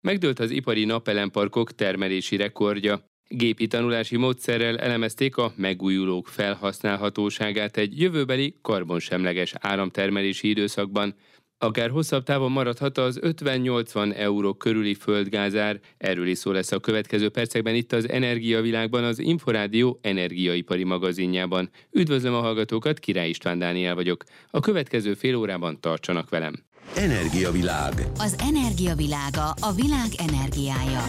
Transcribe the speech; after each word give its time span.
Megdőlt 0.00 0.38
az 0.38 0.50
ipari 0.50 0.84
napelemparkok 0.84 1.74
termelési 1.74 2.36
rekordja. 2.36 3.08
Gépi 3.28 3.66
tanulási 3.66 4.16
módszerrel 4.16 4.78
elemezték 4.78 5.36
a 5.36 5.52
megújulók 5.56 6.28
felhasználhatóságát 6.28 7.76
egy 7.76 8.00
jövőbeli 8.00 8.54
karbonsemleges 8.62 9.54
áramtermelési 9.58 10.48
időszakban. 10.48 11.14
Akár 11.58 11.90
hosszabb 11.90 12.24
távon 12.24 12.52
maradhat 12.52 12.98
az 12.98 13.18
50-80 13.22 14.16
euró 14.16 14.54
körüli 14.54 14.94
földgázár. 14.94 15.80
Erről 15.96 16.26
is 16.26 16.38
szó 16.38 16.50
lesz 16.50 16.72
a 16.72 16.80
következő 16.80 17.28
percekben 17.28 17.74
itt 17.74 17.92
az 17.92 18.08
Energiavilágban, 18.08 19.04
az 19.04 19.18
Inforádió 19.18 19.98
energiaipari 20.02 20.84
magazinjában. 20.84 21.70
Üdvözlöm 21.90 22.34
a 22.34 22.40
hallgatókat, 22.40 22.98
Király 22.98 23.28
István 23.28 23.58
Dániel 23.58 23.94
vagyok. 23.94 24.24
A 24.50 24.60
következő 24.60 25.14
fél 25.14 25.36
órában 25.36 25.80
tartsanak 25.80 26.28
velem. 26.28 26.69
Energiavilág. 26.94 27.92
Az 28.18 28.36
energiavilága 28.38 29.54
a 29.60 29.72
világ 29.72 30.08
energiája. 30.16 31.04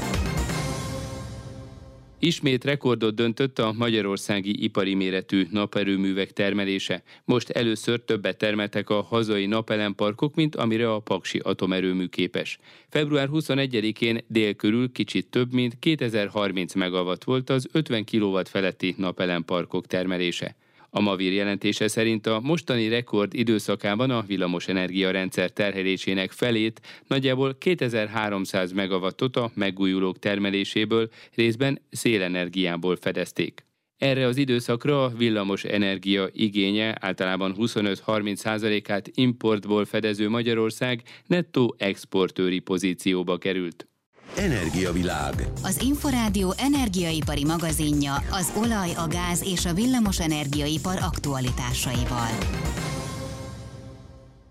Ismét 2.19 2.63
rekordot 2.63 3.15
döntött 3.15 3.59
a 3.59 3.73
magyarországi 3.77 4.63
ipari 4.63 4.93
méretű 4.93 5.47
naperőművek 5.51 6.31
termelése. 6.31 7.03
Most 7.25 7.49
először 7.49 7.99
többet 7.99 8.37
termeltek 8.37 8.89
a 8.89 9.01
hazai 9.01 9.45
napelemparkok, 9.45 10.35
mint 10.35 10.55
amire 10.55 10.93
a 10.93 10.99
Paksi 10.99 11.39
atomerőmű 11.43 12.05
képes. 12.05 12.59
Február 12.89 13.27
21-én 13.31 14.23
dél 14.27 14.53
körül 14.53 14.91
kicsit 14.91 15.27
több, 15.27 15.53
mint 15.53 15.79
2030 15.79 16.73
megawatt 16.73 17.23
volt 17.23 17.49
az 17.49 17.67
50 17.71 18.05
kW 18.05 18.39
feletti 18.43 18.95
napelemparkok 18.97 19.87
termelése. 19.87 20.55
A 20.93 21.01
Mavir 21.01 21.33
jelentése 21.33 21.87
szerint 21.87 22.27
a 22.27 22.39
mostani 22.39 22.87
rekord 22.87 23.33
időszakában 23.33 24.09
a 24.09 24.21
villamosenergia 24.21 25.11
rendszer 25.11 25.49
terhelésének 25.49 26.31
felét, 26.31 26.81
nagyjából 27.07 27.57
2300 27.57 28.71
megawattot 28.71 29.35
a 29.35 29.51
megújulók 29.53 30.19
termeléséből, 30.19 31.09
részben 31.35 31.81
szélenergiából 31.89 32.95
fedezték. 32.95 33.65
Erre 33.97 34.25
az 34.25 34.37
időszakra 34.37 35.03
a 35.03 35.09
villamos 35.09 35.63
energia 35.63 36.29
igénye 36.31 36.97
általában 36.99 37.55
25-30%-át 37.57 39.09
importból 39.13 39.85
fedező 39.85 40.29
Magyarország 40.29 41.03
nettó 41.27 41.75
exportőri 41.77 42.59
pozícióba 42.59 43.37
került. 43.37 43.90
Energiavilág. 44.35 45.33
Az 45.63 45.81
Inforádió 45.81 46.53
energiaipari 46.57 47.45
magazinja 47.45 48.13
az 48.31 48.53
olaj, 48.57 48.91
a 48.93 49.07
gáz 49.07 49.43
és 49.51 49.65
a 49.65 49.73
villamos 49.73 50.19
energiaipar 50.19 50.97
aktualitásaival. 51.01 52.29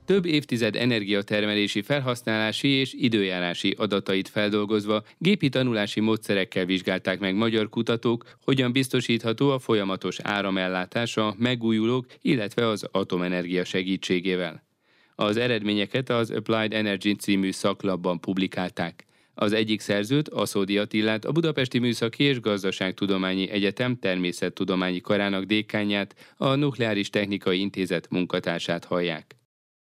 Több 0.04 0.24
évtized 0.24 0.76
energiatermelési, 0.76 1.82
felhasználási 1.82 2.68
és 2.68 2.92
időjárási 2.92 3.74
adatait 3.78 4.28
feldolgozva 4.28 5.02
gépi 5.18 5.48
tanulási 5.48 6.00
módszerekkel 6.00 6.64
vizsgálták 6.64 7.18
meg 7.18 7.34
magyar 7.34 7.68
kutatók, 7.68 8.24
hogyan 8.44 8.72
biztosítható 8.72 9.50
a 9.50 9.58
folyamatos 9.58 10.20
áramellátás 10.22 11.16
a 11.16 11.34
megújulók, 11.38 12.06
illetve 12.20 12.66
az 12.66 12.86
atomenergia 12.92 13.64
segítségével. 13.64 14.62
Az 15.14 15.36
eredményeket 15.36 16.10
az 16.10 16.30
Applied 16.30 16.72
Energy 16.72 17.14
című 17.14 17.50
szaklapban 17.50 18.20
publikálták. 18.20 19.08
Az 19.40 19.52
egyik 19.52 19.80
szerzőt, 19.80 20.28
Aszódi 20.28 20.78
Attillát, 20.78 21.24
a 21.24 21.32
Budapesti 21.32 21.78
Műszaki 21.78 22.24
és 22.24 22.40
Gazdaságtudományi 22.40 23.50
Egyetem 23.50 23.98
természettudományi 23.98 25.00
karának 25.00 25.44
dékányát, 25.44 26.34
a 26.36 26.54
Nukleáris 26.54 27.10
Technikai 27.10 27.60
Intézet 27.60 28.10
munkatársát 28.10 28.84
hallják. 28.84 29.36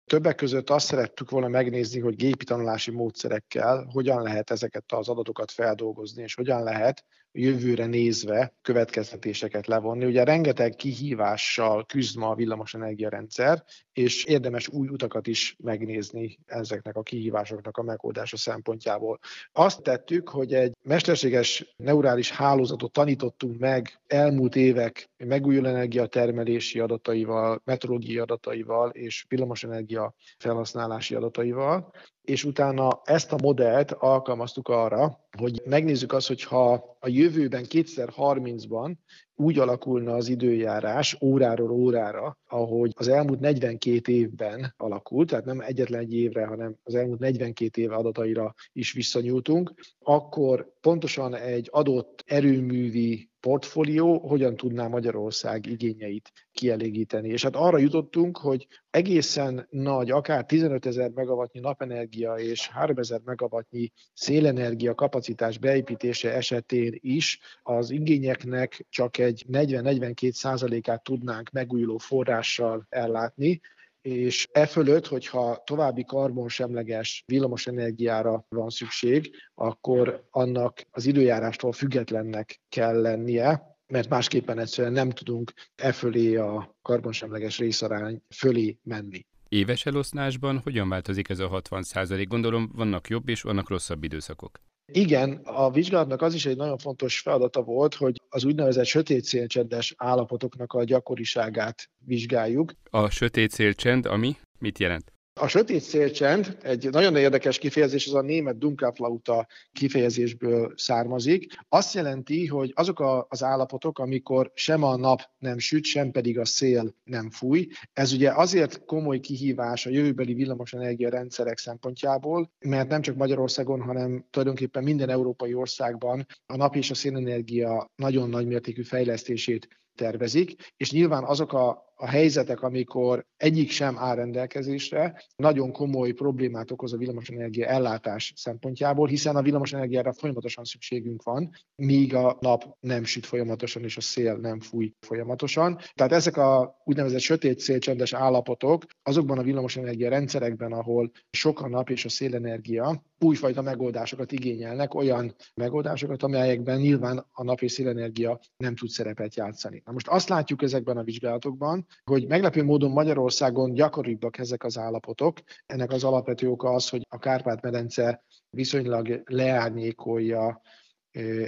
Többek 0.06 0.36
között 0.36 0.70
azt 0.70 0.86
szerettük 0.86 1.30
volna 1.30 1.48
megnézni, 1.48 2.00
hogy 2.00 2.16
gépi 2.16 2.46
tanulási 2.46 2.92
módszerekkel 2.92 3.88
hogyan 3.92 4.22
lehet 4.22 4.52
ezeket 4.52 4.84
az 4.92 5.10
adatokat 5.10 5.52
feldolgozni, 5.52 6.24
és 6.24 6.34
hogyan 6.36 6.64
lehet 6.64 7.04
jövőre 7.38 7.86
nézve 7.86 8.54
következtetéseket 8.62 9.68
levonni. 9.68 10.06
Ugye 10.06 10.24
rengeteg 10.24 10.76
kihívással 10.76 11.86
küzd 11.86 12.18
ma 12.18 12.30
a 12.30 12.36
villamosenergia 12.36 13.10
rendszer, 13.10 13.64
és 13.94 14.24
érdemes 14.24 14.68
új 14.68 14.88
utakat 14.88 15.28
is 15.28 15.56
megnézni 15.64 16.40
ezeknek 16.46 16.96
a 16.96 17.02
kihívásoknak 17.02 17.78
a 17.78 17.84
megoldása 17.84 18.38
szempontjából. 18.38 19.20
Azt 19.52 19.82
tettük, 19.82 20.30
hogy 20.30 20.54
egy 20.54 20.74
mesterséges 20.84 21.74
neurális 21.76 22.32
hálózatot 22.32 22.92
tanítottunk 22.92 23.60
meg 23.60 24.00
elmúlt 24.08 24.56
évek 24.56 25.10
megújuló 25.18 25.68
energia 25.68 26.06
termelési 26.06 26.80
adataival, 26.80 27.62
meteorológiai 27.64 28.18
adataival 28.18 28.90
és 28.90 29.26
villamosenergia 29.28 30.14
felhasználási 30.38 31.16
adataival, 31.16 31.92
és 32.28 32.44
utána 32.44 33.02
ezt 33.04 33.32
a 33.32 33.38
modellt 33.42 33.92
alkalmaztuk 33.92 34.68
arra, 34.68 35.20
hogy 35.38 35.62
megnézzük 35.66 36.14
azt, 36.14 36.28
hogy 36.28 36.44
ha 36.44 36.98
a 37.00 37.08
jövőben 37.08 37.66
2030-ban 37.70 38.94
úgy 39.36 39.60
alakulna 39.60 40.14
az 40.14 40.28
időjárás 40.28 41.18
óráról 41.22 41.72
órára, 41.72 42.38
ahogy 42.48 42.92
az 42.96 43.08
elmúlt 43.08 43.40
42 43.40 44.12
évben 44.12 44.74
alakult, 44.78 45.30
tehát 45.30 45.46
nem 45.46 45.60
egyetlen 45.60 46.00
egy 46.00 46.14
évre, 46.14 46.46
hanem 46.46 46.76
az 46.84 46.96
elmúlt 46.96 47.20
42 47.20 47.82
év 47.82 47.92
adataira 47.92 48.54
is 48.74 48.92
visszanyúltunk, 48.94 49.74
akkor 50.00 50.74
pontosan 50.82 51.36
egy 51.36 51.68
adott 51.72 52.24
erőművi 52.26 53.30
portfólió 53.48 54.20
hogyan 54.20 54.56
tudná 54.56 54.88
Magyarország 54.88 55.66
igényeit 55.66 56.32
kielégíteni. 56.52 57.30
És 57.30 57.44
hát 57.44 57.56
arra 57.56 57.78
jutottunk, 57.78 58.38
hogy 58.38 58.68
egészen 58.90 59.68
nagy, 59.70 60.12
akár 60.12 60.46
15 60.46 60.86
ezer 60.86 61.10
megawattnyi 61.10 61.60
napenergia 61.60 62.34
és 62.34 62.68
3 62.68 62.98
ezer 62.98 63.22
megawattnyi 63.26 63.92
szélenergia 64.14 64.96
kapacitás 64.96 65.58
beépítése 65.58 66.34
esetén 66.34 66.98
is 67.00 67.40
az 67.64 67.92
igényeknek 67.92 68.86
csak 68.90 69.18
egy 69.18 69.46
40-42 69.52 70.32
százalékát 70.32 71.04
tudnánk 71.04 71.50
megújuló 71.50 71.98
forrással 71.98 72.86
ellátni, 72.90 73.60
és 74.08 74.48
e 74.52 74.66
fölött, 74.66 75.08
hogyha 75.08 75.64
további 75.66 76.04
karbonsemleges 76.04 77.24
villamos 77.26 77.68
energiára 77.68 78.46
van 78.50 78.70
szükség, 78.70 79.36
akkor 79.56 80.28
annak 80.30 80.82
az 80.92 81.06
időjárástól 81.06 81.72
függetlennek 81.72 82.62
kell 82.70 83.02
lennie, 83.02 83.78
mert 83.88 84.10
másképpen 84.10 84.60
egyszerűen 84.60 84.94
nem 84.94 85.10
tudunk 85.10 85.54
e 85.76 85.92
fölé 85.92 86.36
a 86.36 86.76
karbonsemleges 86.82 87.58
részarány 87.58 88.22
fölé 88.36 88.78
menni. 88.84 89.26
Éves 89.48 89.86
eloszlásban 89.86 90.60
hogyan 90.64 90.90
változik 90.90 91.30
ez 91.30 91.40
a 91.40 91.48
60 91.48 91.84
százalék? 91.84 92.28
Gondolom 92.28 92.72
vannak 92.76 93.08
jobb 93.08 93.30
és 93.30 93.42
vannak 93.42 93.70
rosszabb 93.70 94.04
időszakok. 94.04 94.60
Igen, 94.92 95.42
a 95.44 95.72
vizsgálatnak 95.72 96.22
az 96.22 96.34
is 96.34 96.46
egy 96.46 96.56
nagyon 96.56 96.78
fontos 96.78 97.20
feladata 97.20 97.62
volt, 97.62 97.96
hogy 97.96 98.22
az 98.30 98.46
úgynevezett 98.46 98.86
sötét 98.86 99.24
szélcsendes 99.24 99.94
állapotoknak 99.98 100.74
a 100.74 100.84
gyakoriságát 100.84 101.90
vizsgáljuk. 102.06 102.74
A 102.90 103.10
sötét 103.10 103.52
szélcsend, 103.52 104.06
ami 104.06 104.36
mit 104.60 104.80
jelent? 104.80 105.17
A 105.40 105.48
sötét 105.48 105.82
szélcsend 105.82 106.58
egy 106.62 106.90
nagyon 106.90 107.16
érdekes 107.16 107.58
kifejezés, 107.58 108.08
az 108.08 108.14
a 108.14 108.22
német 108.22 108.58
Dunkelflauta 108.58 109.48
kifejezésből 109.72 110.74
származik. 110.76 111.54
Azt 111.70 111.94
jelenti, 111.94 112.46
hogy 112.46 112.72
azok 112.76 113.00
a, 113.00 113.26
az 113.30 113.44
állapotok, 113.44 114.00
amikor 114.00 114.52
sem 114.56 114.84
a 114.84 114.96
nap 114.96 115.22
nem 115.38 115.58
süt, 115.58 115.84
sem 115.84 116.12
pedig 116.12 116.40
a 116.40 116.46
szél 116.46 116.96
nem 117.04 117.30
fúj. 117.30 117.68
Ez 117.94 118.14
ugye 118.14 118.32
azért 118.32 118.86
komoly 118.86 119.20
kihívás 119.20 119.86
a 119.86 119.90
jövőbeli 119.90 120.34
villamosenergia 120.34 121.10
rendszerek 121.10 121.58
szempontjából, 121.58 122.52
mert 122.60 122.90
nem 122.90 123.02
csak 123.02 123.16
Magyarországon, 123.16 123.82
hanem 123.82 124.26
tulajdonképpen 124.30 124.84
minden 124.84 125.10
európai 125.10 125.54
országban 125.54 126.26
a 126.46 126.56
nap 126.56 126.76
és 126.76 126.92
a 126.92 126.96
szélenergia 126.96 127.92
nagyon 127.96 128.30
nagy 128.30 128.46
mértékű 128.46 128.84
fejlesztését 128.84 129.68
tervezik, 129.96 130.74
és 130.78 130.92
nyilván 130.92 131.24
azok 131.24 131.54
a 131.54 131.87
a 132.00 132.08
helyzetek, 132.08 132.62
amikor 132.62 133.26
egyik 133.38 133.70
sem 133.70 133.98
áll 133.98 134.16
rendelkezésre, 134.16 135.24
nagyon 135.36 135.72
komoly 135.72 136.12
problémát 136.12 136.72
okoz 136.72 136.94
a 136.94 136.98
villamosenergia 136.98 137.66
ellátás 137.66 138.34
szempontjából, 138.36 139.08
hiszen 139.08 139.36
a 139.36 139.42
villamosenergiára 139.42 140.14
folyamatosan 140.14 140.64
szükségünk 140.64 141.24
van, 141.24 141.50
míg 141.76 142.16
a 142.16 142.38
nap 142.40 142.64
nem 142.80 143.04
süt 143.04 143.26
folyamatosan, 143.26 143.84
és 143.84 143.98
a 143.98 144.02
szél 144.02 144.36
nem 144.36 144.60
fúj 144.60 144.94
folyamatosan. 145.00 145.80
Tehát 145.94 146.12
ezek 146.12 146.38
a 146.38 146.82
úgynevezett 146.84 147.20
sötét 147.20 147.60
szélcsendes 147.60 148.14
állapotok 148.14 148.86
azokban 149.04 149.38
a 149.38 149.44
villamosenergia 149.44 150.10
rendszerekben, 150.10 150.72
ahol 150.72 151.12
sok 151.30 151.62
a 151.62 151.68
nap 151.68 151.90
és 151.90 152.06
a 152.06 152.10
szélenergia, 152.10 153.04
újfajta 153.20 153.62
megoldásokat 153.62 154.32
igényelnek, 154.32 154.94
olyan 154.94 155.36
megoldásokat, 155.56 156.24
amelyekben 156.24 156.80
nyilván 156.80 157.26
a 157.32 157.44
nap 157.44 157.62
és 157.62 157.72
szélenergia 157.72 158.40
nem 158.58 158.76
tud 158.76 158.90
szerepet 158.90 159.36
játszani. 159.36 159.82
Na 159.86 159.92
most 159.92 160.08
azt 160.08 160.30
látjuk 160.30 160.62
ezekben 160.62 160.98
a 160.98 161.04
vizsgálatokban, 161.04 161.87
hogy 162.04 162.28
meglepő 162.28 162.64
módon 162.64 162.92
Magyarországon 162.92 163.74
gyakoribbak 163.74 164.38
ezek 164.38 164.64
az 164.64 164.78
állapotok. 164.78 165.38
Ennek 165.66 165.92
az 165.92 166.04
alapvető 166.04 166.50
oka 166.50 166.70
az, 166.70 166.90
hogy 166.90 167.06
a 167.10 167.18
Kárpát-medence 167.18 168.24
viszonylag 168.50 169.22
leárnyékolja 169.26 170.62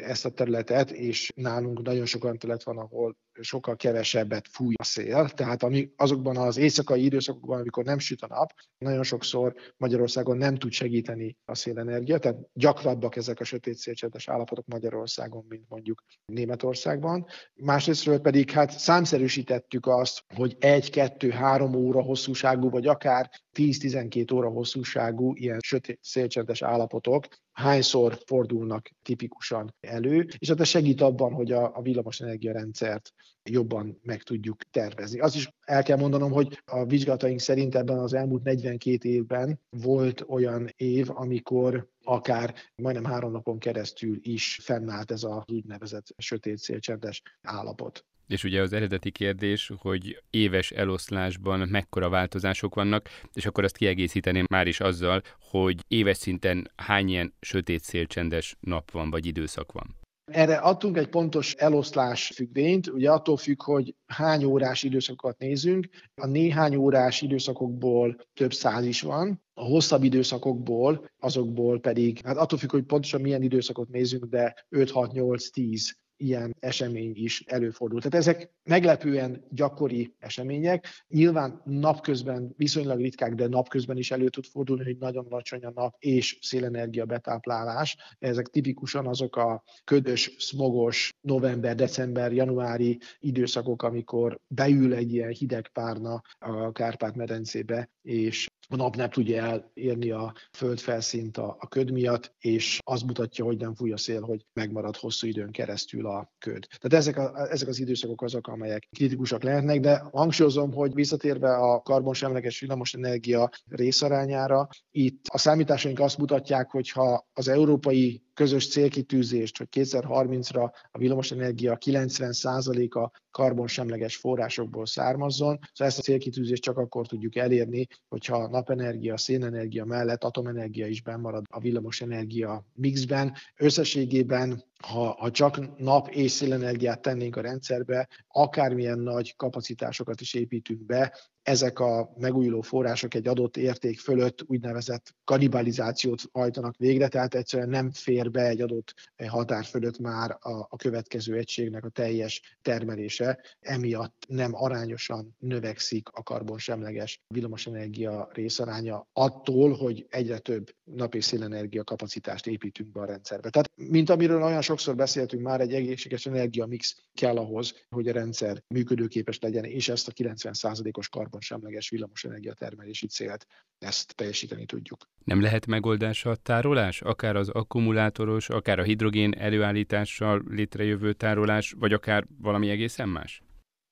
ezt 0.04 0.26
a 0.26 0.30
területet, 0.30 0.92
és 0.92 1.32
nálunk 1.36 1.82
nagyon 1.82 2.06
sok 2.06 2.24
olyan 2.24 2.38
terület 2.38 2.64
van, 2.64 2.78
ahol 2.78 3.18
sokkal 3.42 3.76
kevesebbet 3.76 4.48
fúj 4.48 4.74
a 4.78 4.84
szél, 4.84 5.30
tehát 5.30 5.64
ami 5.64 5.92
azokban 5.96 6.38
az 6.38 6.58
éjszakai 6.58 7.04
időszakokban, 7.04 7.60
amikor 7.60 7.84
nem 7.84 8.00
süt 8.00 8.22
a 8.22 8.28
nap, 8.28 8.54
nagyon 8.78 9.04
sokszor 9.04 9.54
Magyarországon 9.78 10.38
nem 10.38 10.56
tud 10.56 10.72
segíteni 10.72 11.38
a 11.46 11.56
szélenergia, 11.56 12.18
tehát 12.18 12.38
gyakrabbak 12.54 13.16
ezek 13.16 13.40
a 13.40 13.44
sötét 13.44 13.76
szélcsendes 13.76 14.28
állapotok 14.28 14.66
Magyarországon, 14.68 15.46
mint 15.50 15.66
mondjuk 15.70 16.04
Németországban. 16.26 17.26
Másrésztről 17.54 18.20
pedig 18.20 18.52
hát 18.52 18.80
számszerűsítettük 18.80 19.88
azt, 19.88 20.24
hogy 20.36 20.56
egy, 20.60 20.90
kettő, 20.90 21.30
három 21.30 21.76
óra 21.76 22.02
hosszúságú, 22.02 22.70
vagy 22.70 22.88
akár 22.88 23.30
10-12 23.54 24.34
óra 24.34 24.50
hosszúságú 24.50 25.34
ilyen 25.36 25.60
sötét 25.60 26.00
szélcsendes 26.02 26.62
állapotok 26.62 27.28
hányszor 27.60 28.20
fordulnak 28.26 28.90
tipikusan 29.04 29.76
elő, 29.80 30.28
és 30.38 30.50
hát 30.50 30.60
ez 30.60 30.68
segít 30.68 31.02
abban, 31.02 31.34
hogy 31.34 31.52
a, 31.52 31.78
a 31.78 31.82
villamosenergia 31.82 32.52
rendszert 32.52 33.14
jobban 33.50 34.00
meg 34.04 34.24
tudjuk 34.24 34.64
tervezni. 34.72 35.20
Az 35.20 35.36
is 35.36 35.50
el 35.66 35.84
kell 35.84 35.98
mondanom, 35.98 36.32
hogy 36.32 36.62
a 36.66 36.86
vizsgálataink 36.86 37.40
szerint 37.40 37.76
ebben 37.76 37.98
az 37.98 38.14
elmúlt 38.14 38.44
42 38.44 39.10
évben 39.10 39.60
volt 39.70 40.24
olyan 40.28 40.70
év, 40.76 41.10
amikor 41.10 41.90
akár 42.04 42.54
majdnem 42.76 43.04
három 43.04 43.32
napon 43.32 43.60
keresztül 43.60 44.18
is 44.22 44.60
fennállt 44.62 45.12
ez 45.12 45.24
az 45.24 45.44
úgynevezett 45.52 46.14
sötét 46.18 46.58
szélcsendes 46.58 47.22
állapot. 47.42 48.06
És 48.28 48.44
ugye 48.44 48.62
az 48.62 48.74
eredeti 48.74 49.12
kérdés, 49.12 49.72
hogy 49.78 50.24
éves 50.30 50.72
eloszlásban 50.72 51.68
mekkora 51.68 52.10
változások 52.10 52.76
vannak, 52.76 53.10
és 53.34 53.46
akkor 53.46 53.64
azt 53.64 53.78
kiegészíteném 53.78 54.46
már 54.50 54.68
is 54.68 54.80
azzal, 54.80 55.22
hogy 55.40 55.84
éves 55.88 56.18
szinten 56.18 56.72
hány 56.76 57.10
ilyen 57.10 57.34
sötét 57.40 57.84
szélcsendes 57.84 58.58
nap 58.60 58.92
van, 58.92 59.10
vagy 59.10 59.26
időszak 59.26 59.72
van. 59.72 59.99
Erre 60.32 60.56
adtunk 60.56 60.98
egy 60.98 61.10
pontos 61.10 61.54
eloszlás 61.54 62.32
függvényt, 62.36 62.88
ugye 62.88 63.12
attól 63.12 63.38
függ, 63.38 63.64
hogy 63.64 63.96
hány 64.06 64.44
órás 64.44 64.84
időszakokat 64.84 65.38
nézünk. 65.38 65.88
A 66.16 66.28
néhány 66.28 66.76
órás 66.76 67.22
időszakokból 67.22 68.16
több 68.34 68.54
száz 68.54 68.86
is 68.86 69.02
van, 69.02 69.42
a 69.54 69.64
hosszabb 69.64 70.04
időszakokból, 70.04 71.10
azokból 71.20 71.80
pedig, 71.80 72.22
hát 72.26 72.38
attól 72.38 72.60
függ, 72.60 72.72
hogy 72.72 72.84
pontosan 72.84 73.22
milyen 73.22 73.42
időszakot 73.42 73.90
nézünk, 73.90 74.26
de 74.26 74.66
5, 74.70 74.92
6, 74.92 75.12
8, 75.12 75.50
10 75.50 75.98
ilyen 76.20 76.56
esemény 76.60 77.12
is 77.16 77.44
előfordul. 77.46 78.02
Tehát 78.02 78.28
ezek 78.28 78.54
meglepően 78.64 79.46
gyakori 79.50 80.16
események. 80.20 80.88
Nyilván 81.08 81.62
napközben 81.66 82.54
viszonylag 82.58 83.00
ritkák, 83.00 83.34
de 83.36 83.48
napközben 83.48 83.98
is 83.98 84.12
elő 84.12 84.30
tud 84.30 84.46
fordulni, 84.46 84.84
hogy 84.84 84.98
nagyon 84.98 85.26
alacsony 85.30 85.66
a 85.66 85.72
nap 85.76 85.96
és 86.00 86.38
szélenergia 86.42 87.06
betáplálás. 87.06 87.98
Ezek 88.20 88.48
tipikusan 88.48 89.08
azok 89.08 89.36
a 89.36 89.64
ködös, 89.84 90.36
smogos 90.38 91.14
november, 91.22 91.76
december, 91.76 92.34
januári 92.34 93.00
időszakok, 93.20 93.84
amikor 93.84 94.40
beül 94.48 94.94
egy 94.94 95.14
ilyen 95.14 95.32
hideg 95.32 95.68
párna 95.68 96.22
a 96.40 96.72
Kárpát-medencébe, 96.72 97.90
és 98.02 98.48
a 98.72 98.76
nap 98.76 98.96
nem 98.96 99.10
tudja 99.10 99.64
elérni 99.76 100.12
a 100.12 100.34
földfelszínt 100.52 101.38
a, 101.38 101.56
a 101.60 101.68
köd 101.68 101.92
miatt, 101.92 102.34
és 102.40 102.80
az 102.84 103.02
mutatja, 103.02 103.46
hogy 103.46 103.58
nem 103.58 103.76
fúj 103.76 103.92
a 103.92 103.98
szél, 103.98 104.22
hogy 104.22 104.46
megmarad 104.54 104.96
hosszú 104.96 105.28
időn 105.28 105.52
keresztül 105.52 106.06
a 106.06 106.32
köd. 106.40 106.68
Tehát 106.80 107.06
ezek, 107.06 107.18
a, 107.18 107.52
ezek 107.52 107.68
az 107.68 107.80
időszakok 107.80 108.22
azok, 108.22 108.48
amelyek 108.48 108.88
kritikusak 108.92 109.44
lehetnek, 109.44 109.80
de 109.80 109.98
hangsúlyozom, 110.12 110.74
hogy 110.74 110.94
visszatérve 110.94 111.56
a 111.56 111.82
karbonsemleges 111.82 112.60
villamosenergia 112.60 113.50
részarányára, 113.70 114.68
itt 114.92 115.26
a 115.32 115.38
számításaink 115.38 116.00
azt 116.00 116.18
mutatják, 116.18 116.70
hogy 116.72 116.90
ha 116.90 117.28
az 117.34 117.48
európai 117.48 118.24
közös 118.40 118.70
célkitűzést, 118.70 119.58
hogy 119.58 119.68
2030-ra 119.72 120.72
a 120.92 120.98
villamosenergia 120.98 121.78
90%-a 121.86 123.10
karbonsemleges 123.32 124.16
forrásokból 124.16 124.86
származzon. 124.86 125.60
Szóval 125.74 125.88
ezt 125.88 126.00
a 126.00 126.02
célkitűzést 126.02 126.62
csak 126.62 126.78
akkor 126.78 127.08
tudjuk 127.08 127.36
elérni, 127.36 127.88
hogyha 128.08 128.48
napenergia, 128.48 129.18
szénenergia 129.18 129.86
mellett 129.86 130.24
atomenergia 130.24 130.88
is 130.88 131.02
marad 131.04 131.44
a 131.50 131.60
villamosenergia 131.60 132.66
mixben. 132.74 133.34
Összességében 133.58 134.64
ha, 134.88 135.16
ha 135.20 135.32
csak 135.32 135.78
nap 135.78 136.08
és 136.08 136.32
szélenergiát 136.32 137.02
tennénk 137.02 137.36
a 137.36 137.42
rendszerbe, 137.42 138.08
akármilyen 138.28 139.00
nagy 139.00 139.36
kapacitásokat 139.36 140.22
is 140.22 140.34
építünk 140.34 140.86
be, 140.86 141.14
ezek 141.50 141.80
a 141.80 142.14
megújuló 142.18 142.62
források 142.62 143.14
egy 143.14 143.28
adott 143.28 143.58
érték 143.58 144.00
fölött 144.00 144.44
úgynevezett 144.48 145.16
kanibalizációt 145.24 146.22
hajtanak 146.32 146.78
végre, 146.78 147.08
tehát 147.08 147.36
egyszerűen 147.36 147.70
nem 147.70 147.92
fér 147.92 148.32
be 148.32 148.48
egy 148.48 148.62
adott 148.62 148.94
határ 149.28 149.66
fölött 149.66 150.00
már 150.00 150.38
a, 150.40 150.68
a 150.70 150.76
következő 150.76 151.36
egységnek 151.36 151.86
a 151.86 151.90
teljes 151.90 152.58
termelése, 152.62 153.40
emiatt 153.60 154.26
nem 154.28 154.52
arányosan 154.54 155.36
növekszik 155.40 156.10
a 156.10 156.24
karbonsemleges 156.24 157.22
villamosenergia 157.28 158.30
részaránya 158.34 159.08
attól, 159.14 159.74
hogy 159.74 160.06
egyre 160.10 160.38
több 160.38 160.76
nap- 160.84 161.16
és 161.16 161.26
szélenergia 161.26 161.84
kapacitást 161.84 162.48
építünk 162.48 162.92
be 162.92 163.02
a 163.02 163.06
rendszerbe. 163.06 163.50
Tehát, 163.50 163.72
mint 163.76 164.10
amiről 164.10 164.44
olyan 164.44 164.62
sokszor 164.62 164.96
beszéltünk 164.96 165.44
már, 165.44 165.62
egy 165.62 165.74
egészséges 165.74 166.26
energiamix 166.26 166.96
kell 167.14 167.38
ahhoz, 167.38 167.74
hogy 167.90 168.08
a 168.08 168.14
rendszer 168.14 168.64
működőképes 168.68 169.40
legyen, 169.40 169.64
és 169.64 169.90
ezt 169.90 170.08
a 170.08 170.12
90%-os 170.12 171.10
karbonsemleges 171.40 171.90
villamosenergia 171.90 172.54
termelési 172.54 173.08
célt 173.08 173.46
ezt 173.80 174.16
teljesíteni 174.16 174.66
tudjuk. 174.66 175.10
Nem 175.24 175.42
lehet 175.42 175.66
megoldása 175.66 176.30
a 176.30 176.36
tárolás? 176.36 177.02
Akár 177.02 177.36
az 177.36 177.50
akkumulátoros, 177.50 178.50
akár 178.50 178.80
a 178.80 178.84
hidrogén 178.84 179.34
előállítással 179.34 180.44
létrejövő 180.48 181.14
tárolás, 181.14 181.76
vagy 181.78 181.94
akár 181.94 182.26
valami 182.42 182.70
egészen 182.70 183.10
más? 183.10 183.42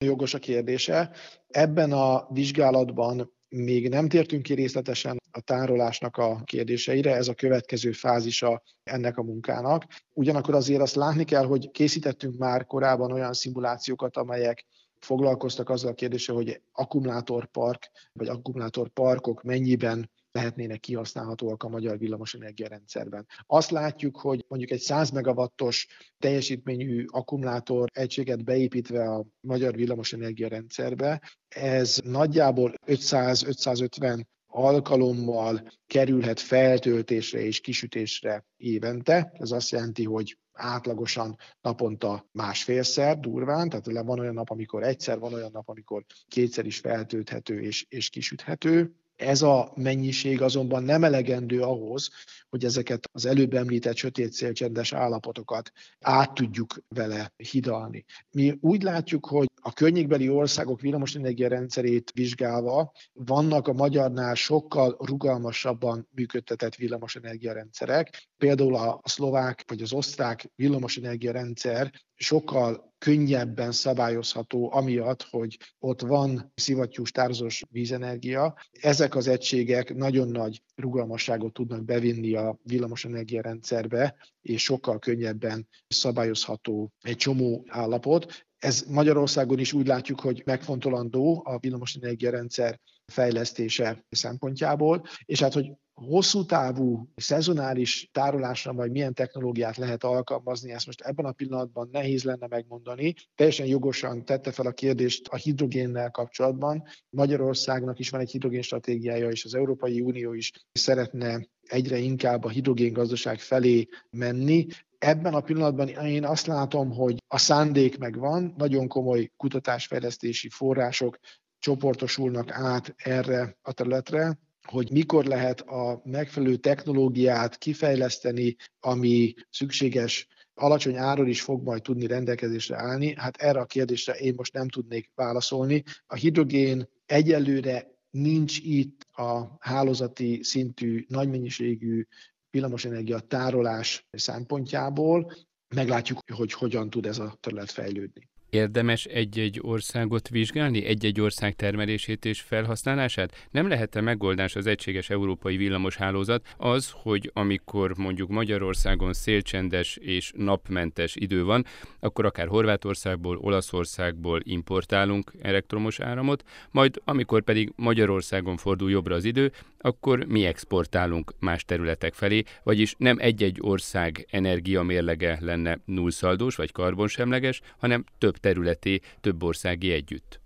Jogos 0.06 0.34
a 0.34 0.40
kérdése. 0.40 1.12
Ebben 1.48 1.92
a 1.92 2.28
vizsgálatban 2.34 3.36
még 3.50 3.90
nem 3.90 4.08
tértünk 4.08 4.44
ki 4.44 4.54
részletesen 4.54 5.18
a 5.32 5.42
tárolásnak 5.42 6.18
a 6.18 6.42
kérdéseire, 6.44 7.16
ez 7.16 7.28
a 7.28 7.34
következő 7.34 7.92
fázisa 7.92 8.62
ennek 8.84 9.18
a 9.18 9.24
munkának. 9.24 9.86
Ugyanakkor 10.14 10.56
azért 10.56 10.82
azt 10.82 10.96
látni 10.96 11.24
kell, 11.24 11.46
hogy 11.46 11.72
készítettünk 11.72 12.38
már 12.38 12.66
korábban 12.66 13.12
olyan 13.12 13.34
szimulációkat, 13.34 14.18
amelyek 14.18 14.66
foglalkoztak 15.00 15.70
azzal 15.70 15.92
a 15.92 15.94
kérdéssel, 15.94 16.36
hogy 16.36 16.62
akkumulátorpark 16.72 17.92
vagy 18.14 18.28
akkumulátorparkok 18.28 19.44
mennyiben 19.44 20.10
lehetnének 20.32 20.80
kihasználhatóak 20.80 21.64
a 21.64 21.70
magyar 21.70 21.98
villamosenergia 21.98 22.68
rendszerben. 22.68 23.28
Azt 23.46 23.72
látjuk, 23.72 24.18
hogy 24.18 24.46
mondjuk 24.48 24.72
egy 24.72 24.80
100 24.80 25.10
megawattos 25.10 25.88
teljesítményű 26.20 27.06
akkumulátor 27.08 27.90
egységet 27.94 28.44
beépítve 28.44 29.12
a 29.12 29.26
magyar 29.40 29.76
villamosenergia 29.76 30.48
rendszerbe, 30.48 31.22
ez 31.48 32.00
nagyjából 32.04 32.74
500-550 32.86 34.22
alkalommal 34.48 35.72
kerülhet 35.88 36.40
feltöltésre 36.40 37.40
és 37.40 37.60
kisütésre 37.60 38.46
évente. 38.58 39.32
Ez 39.34 39.52
azt 39.52 39.72
jelenti, 39.72 40.04
hogy 40.04 40.38
átlagosan 40.58 41.36
naponta 41.62 42.28
másfélszer 42.32 43.20
durván, 43.20 43.70
tehát 43.70 44.06
van 44.06 44.20
olyan 44.20 44.34
nap, 44.34 44.50
amikor 44.50 44.84
egyszer, 44.84 45.20
van 45.20 45.34
olyan 45.34 45.52
nap, 45.52 45.70
amikor 45.70 46.06
kétszer 46.28 46.66
is 46.66 46.80
feltölthető 46.80 47.60
és, 47.62 47.86
és 47.90 48.10
kisüthető. 48.10 48.96
Ez 49.18 49.42
a 49.42 49.72
mennyiség 49.76 50.42
azonban 50.42 50.84
nem 50.84 51.04
elegendő 51.04 51.62
ahhoz, 51.62 52.10
hogy 52.50 52.66
ezeket 52.66 53.10
az 53.12 53.26
előbb 53.26 53.54
említett 53.54 53.96
sötét 53.96 54.34
szélcsendes 54.34 54.94
állapotokat 54.94 55.72
át 56.00 56.34
tudjuk 56.34 56.74
vele 56.88 57.34
hidalni. 57.36 58.06
Mi 58.32 58.58
úgy 58.62 58.82
látjuk, 58.82 59.26
hogy 59.26 59.48
a 59.62 59.74
környékbeli 59.74 60.30
országok 60.30 60.82
villamosenergia 60.82 61.48
rendszerét 61.48 62.12
vizsgálva 62.12 62.92
vannak 63.14 63.68
a 63.68 63.74
magyarnál 63.74 64.36
sokkal 64.36 64.98
rugalmasabban 65.00 66.08
működtetett 66.12 66.76
villamosenergia 66.76 67.54
rendszerek. 67.54 68.28
Például 68.38 68.76
a 68.76 69.02
szlovák 69.04 69.64
vagy 69.68 69.82
az 69.82 69.94
osztrák 69.94 70.52
villamosenergia 70.56 71.32
rendszer 71.32 71.92
sokkal 72.18 72.94
könnyebben 72.98 73.72
szabályozható, 73.72 74.72
amiatt, 74.74 75.24
hogy 75.30 75.58
ott 75.80 76.02
van 76.02 76.52
szivattyús 76.56 77.12
tárzos 77.12 77.64
vízenergia. 77.70 78.56
Ezek 78.72 79.16
az 79.16 79.28
egységek 79.28 79.96
nagyon 79.96 80.28
nagy 80.28 80.62
rugalmasságot 80.76 81.54
tudnak 81.54 81.84
bevinni 81.84 82.36
a 82.36 82.60
villamosenergia 82.64 83.42
rendszerbe, 83.42 84.16
és 84.42 84.64
sokkal 84.64 85.00
könnyebben 85.00 85.68
szabályozható 85.88 86.92
egy 87.02 87.18
csomó 87.18 87.66
állapot. 87.68 88.46
Ez 88.58 88.84
Magyarországon 88.90 89.60
is 89.60 89.74
úgy 89.74 89.88
látjuk, 89.88 90.20
hogy 90.20 90.42
megfontolandó 90.46 91.42
a 91.46 91.58
villamosenergia 91.60 92.32
rendszer 92.32 92.80
fejlesztése 93.12 94.06
szempontjából, 94.10 95.04
és 95.26 95.42
hát, 95.42 95.54
hogy 95.54 95.72
hosszú 95.94 96.46
távú, 96.46 97.10
szezonális 97.16 98.10
tárolásra 98.12 98.74
majd 98.74 98.92
milyen 98.92 99.14
technológiát 99.14 99.78
lehet 99.78 100.04
alkalmazni, 100.04 100.72
ezt 100.72 100.86
most 100.86 101.02
ebben 101.02 101.26
a 101.26 101.32
pillanatban 101.32 101.90
nehéz 101.92 102.24
lenne 102.24 102.48
megmondani. 102.48 103.14
Teljesen 103.36 103.66
jogosan 103.66 104.26
tette 104.26 104.52
fel 104.52 104.66
a 104.66 104.72
kérdést 104.72 105.28
a 105.28 105.36
hidrogénnel 105.36 106.12
kapcsolatban. 106.12 106.84
Magyarországnak 107.10 108.00
is 108.00 108.10
van 108.10 108.22
egy 108.22 108.32
hidrogén 108.32 108.62
stratégiája, 108.62 109.30
és 109.30 109.46
az 109.46 109.56
Európai 109.56 110.02
Unió 110.02 110.34
is 110.34 110.52
szeretne 110.72 111.48
egyre 111.62 111.98
inkább 111.98 112.44
a 112.44 112.50
hidrogén 112.50 112.94
gazdaság 112.94 113.40
felé 113.40 113.88
menni. 114.10 114.66
Ebben 114.98 115.34
a 115.34 115.42
pillanatban 115.42 115.88
én 115.88 116.26
azt 116.26 116.48
látom, 116.48 116.92
hogy 116.92 117.18
a 117.28 117.38
szándék 117.38 117.98
megvan, 117.98 118.54
nagyon 118.58 118.88
komoly 118.88 119.32
kutatásfejlesztési 119.38 120.50
források 120.50 121.20
csoportosulnak 121.68 122.52
át 122.52 122.94
erre 122.98 123.58
a 123.62 123.72
területre, 123.72 124.40
hogy 124.68 124.92
mikor 124.92 125.26
lehet 125.26 125.62
a 125.62 126.02
megfelelő 126.04 126.56
technológiát 126.56 127.58
kifejleszteni, 127.58 128.56
ami 128.80 129.34
szükséges 129.50 130.28
alacsony 130.54 130.96
áron 130.96 131.28
is 131.28 131.42
fog 131.42 131.64
majd 131.64 131.82
tudni 131.82 132.08
rendelkezésre 132.08 132.78
állni. 132.78 133.14
Hát 133.18 133.38
erre 133.38 133.60
a 133.60 133.66
kérdésre 133.66 134.14
én 134.14 134.34
most 134.38 134.54
nem 134.54 134.70
tudnék 134.70 135.12
válaszolni. 135.16 135.84
A 136.06 136.16
hidrogén 136.16 136.90
egyelőre 137.06 137.88
nincs 138.10 138.60
itt 138.60 139.08
a 139.12 139.56
hálózati 139.60 140.44
szintű, 140.44 141.06
nagy 141.08 141.30
mennyiségű 141.30 142.06
villamosenergia 142.50 143.20
tárolás 143.20 144.08
szempontjából. 144.12 145.34
Meglátjuk, 145.76 146.20
hogy 146.34 146.54
hogyan 146.54 146.90
tud 146.90 147.06
ez 147.06 147.20
a 147.20 147.38
terület 147.40 147.72
fejlődni. 147.72 148.30
Érdemes 148.50 149.06
egy-egy 149.06 149.60
országot 149.62 150.30
vizsgálni, 150.30 150.86
egy-egy 150.86 151.22
ország 151.22 151.56
termelését 151.56 152.26
és 152.26 152.42
felhasználását? 152.42 153.48
Nem 153.52 153.68
lehet-e 153.68 154.02
megoldás 154.02 154.56
az 154.56 154.66
egységes 154.66 155.10
európai 155.10 155.58
villamoshálózat 155.58 156.56
az, 156.58 156.92
hogy 156.94 157.32
amikor 157.34 157.98
mondjuk 157.98 158.30
Magyarországon 158.30 159.14
szélcsendes 159.14 159.96
és 159.96 160.32
napmentes 160.36 161.16
idő 161.16 161.44
van, 161.44 161.66
akkor 162.00 162.26
akár 162.26 162.48
Horvátországból, 162.48 163.38
Olaszországból 163.38 164.40
importálunk 164.44 165.32
elektromos 165.42 166.00
áramot, 166.00 166.44
majd 166.72 167.02
amikor 167.04 167.44
pedig 167.44 167.72
Magyarországon 167.76 168.58
fordul 168.58 168.92
jobbra 168.92 169.16
az 169.16 169.24
idő, 169.24 169.52
akkor 169.80 170.26
mi 170.26 170.46
exportálunk 170.46 171.34
más 171.40 171.66
területek 171.66 172.14
felé, 172.14 172.44
vagyis 172.64 172.96
nem 172.98 173.18
egy-egy 173.20 173.58
ország 173.62 174.28
energiamérlege 174.30 175.38
lenne 175.42 175.80
nullszaldós 175.86 176.56
vagy 176.56 176.72
karbonsemleges, 176.72 177.62
hanem 177.78 178.04
több 178.18 178.38
területé, 178.38 179.00
több 179.22 179.44
országi 179.44 179.92
együtt. 179.92 180.40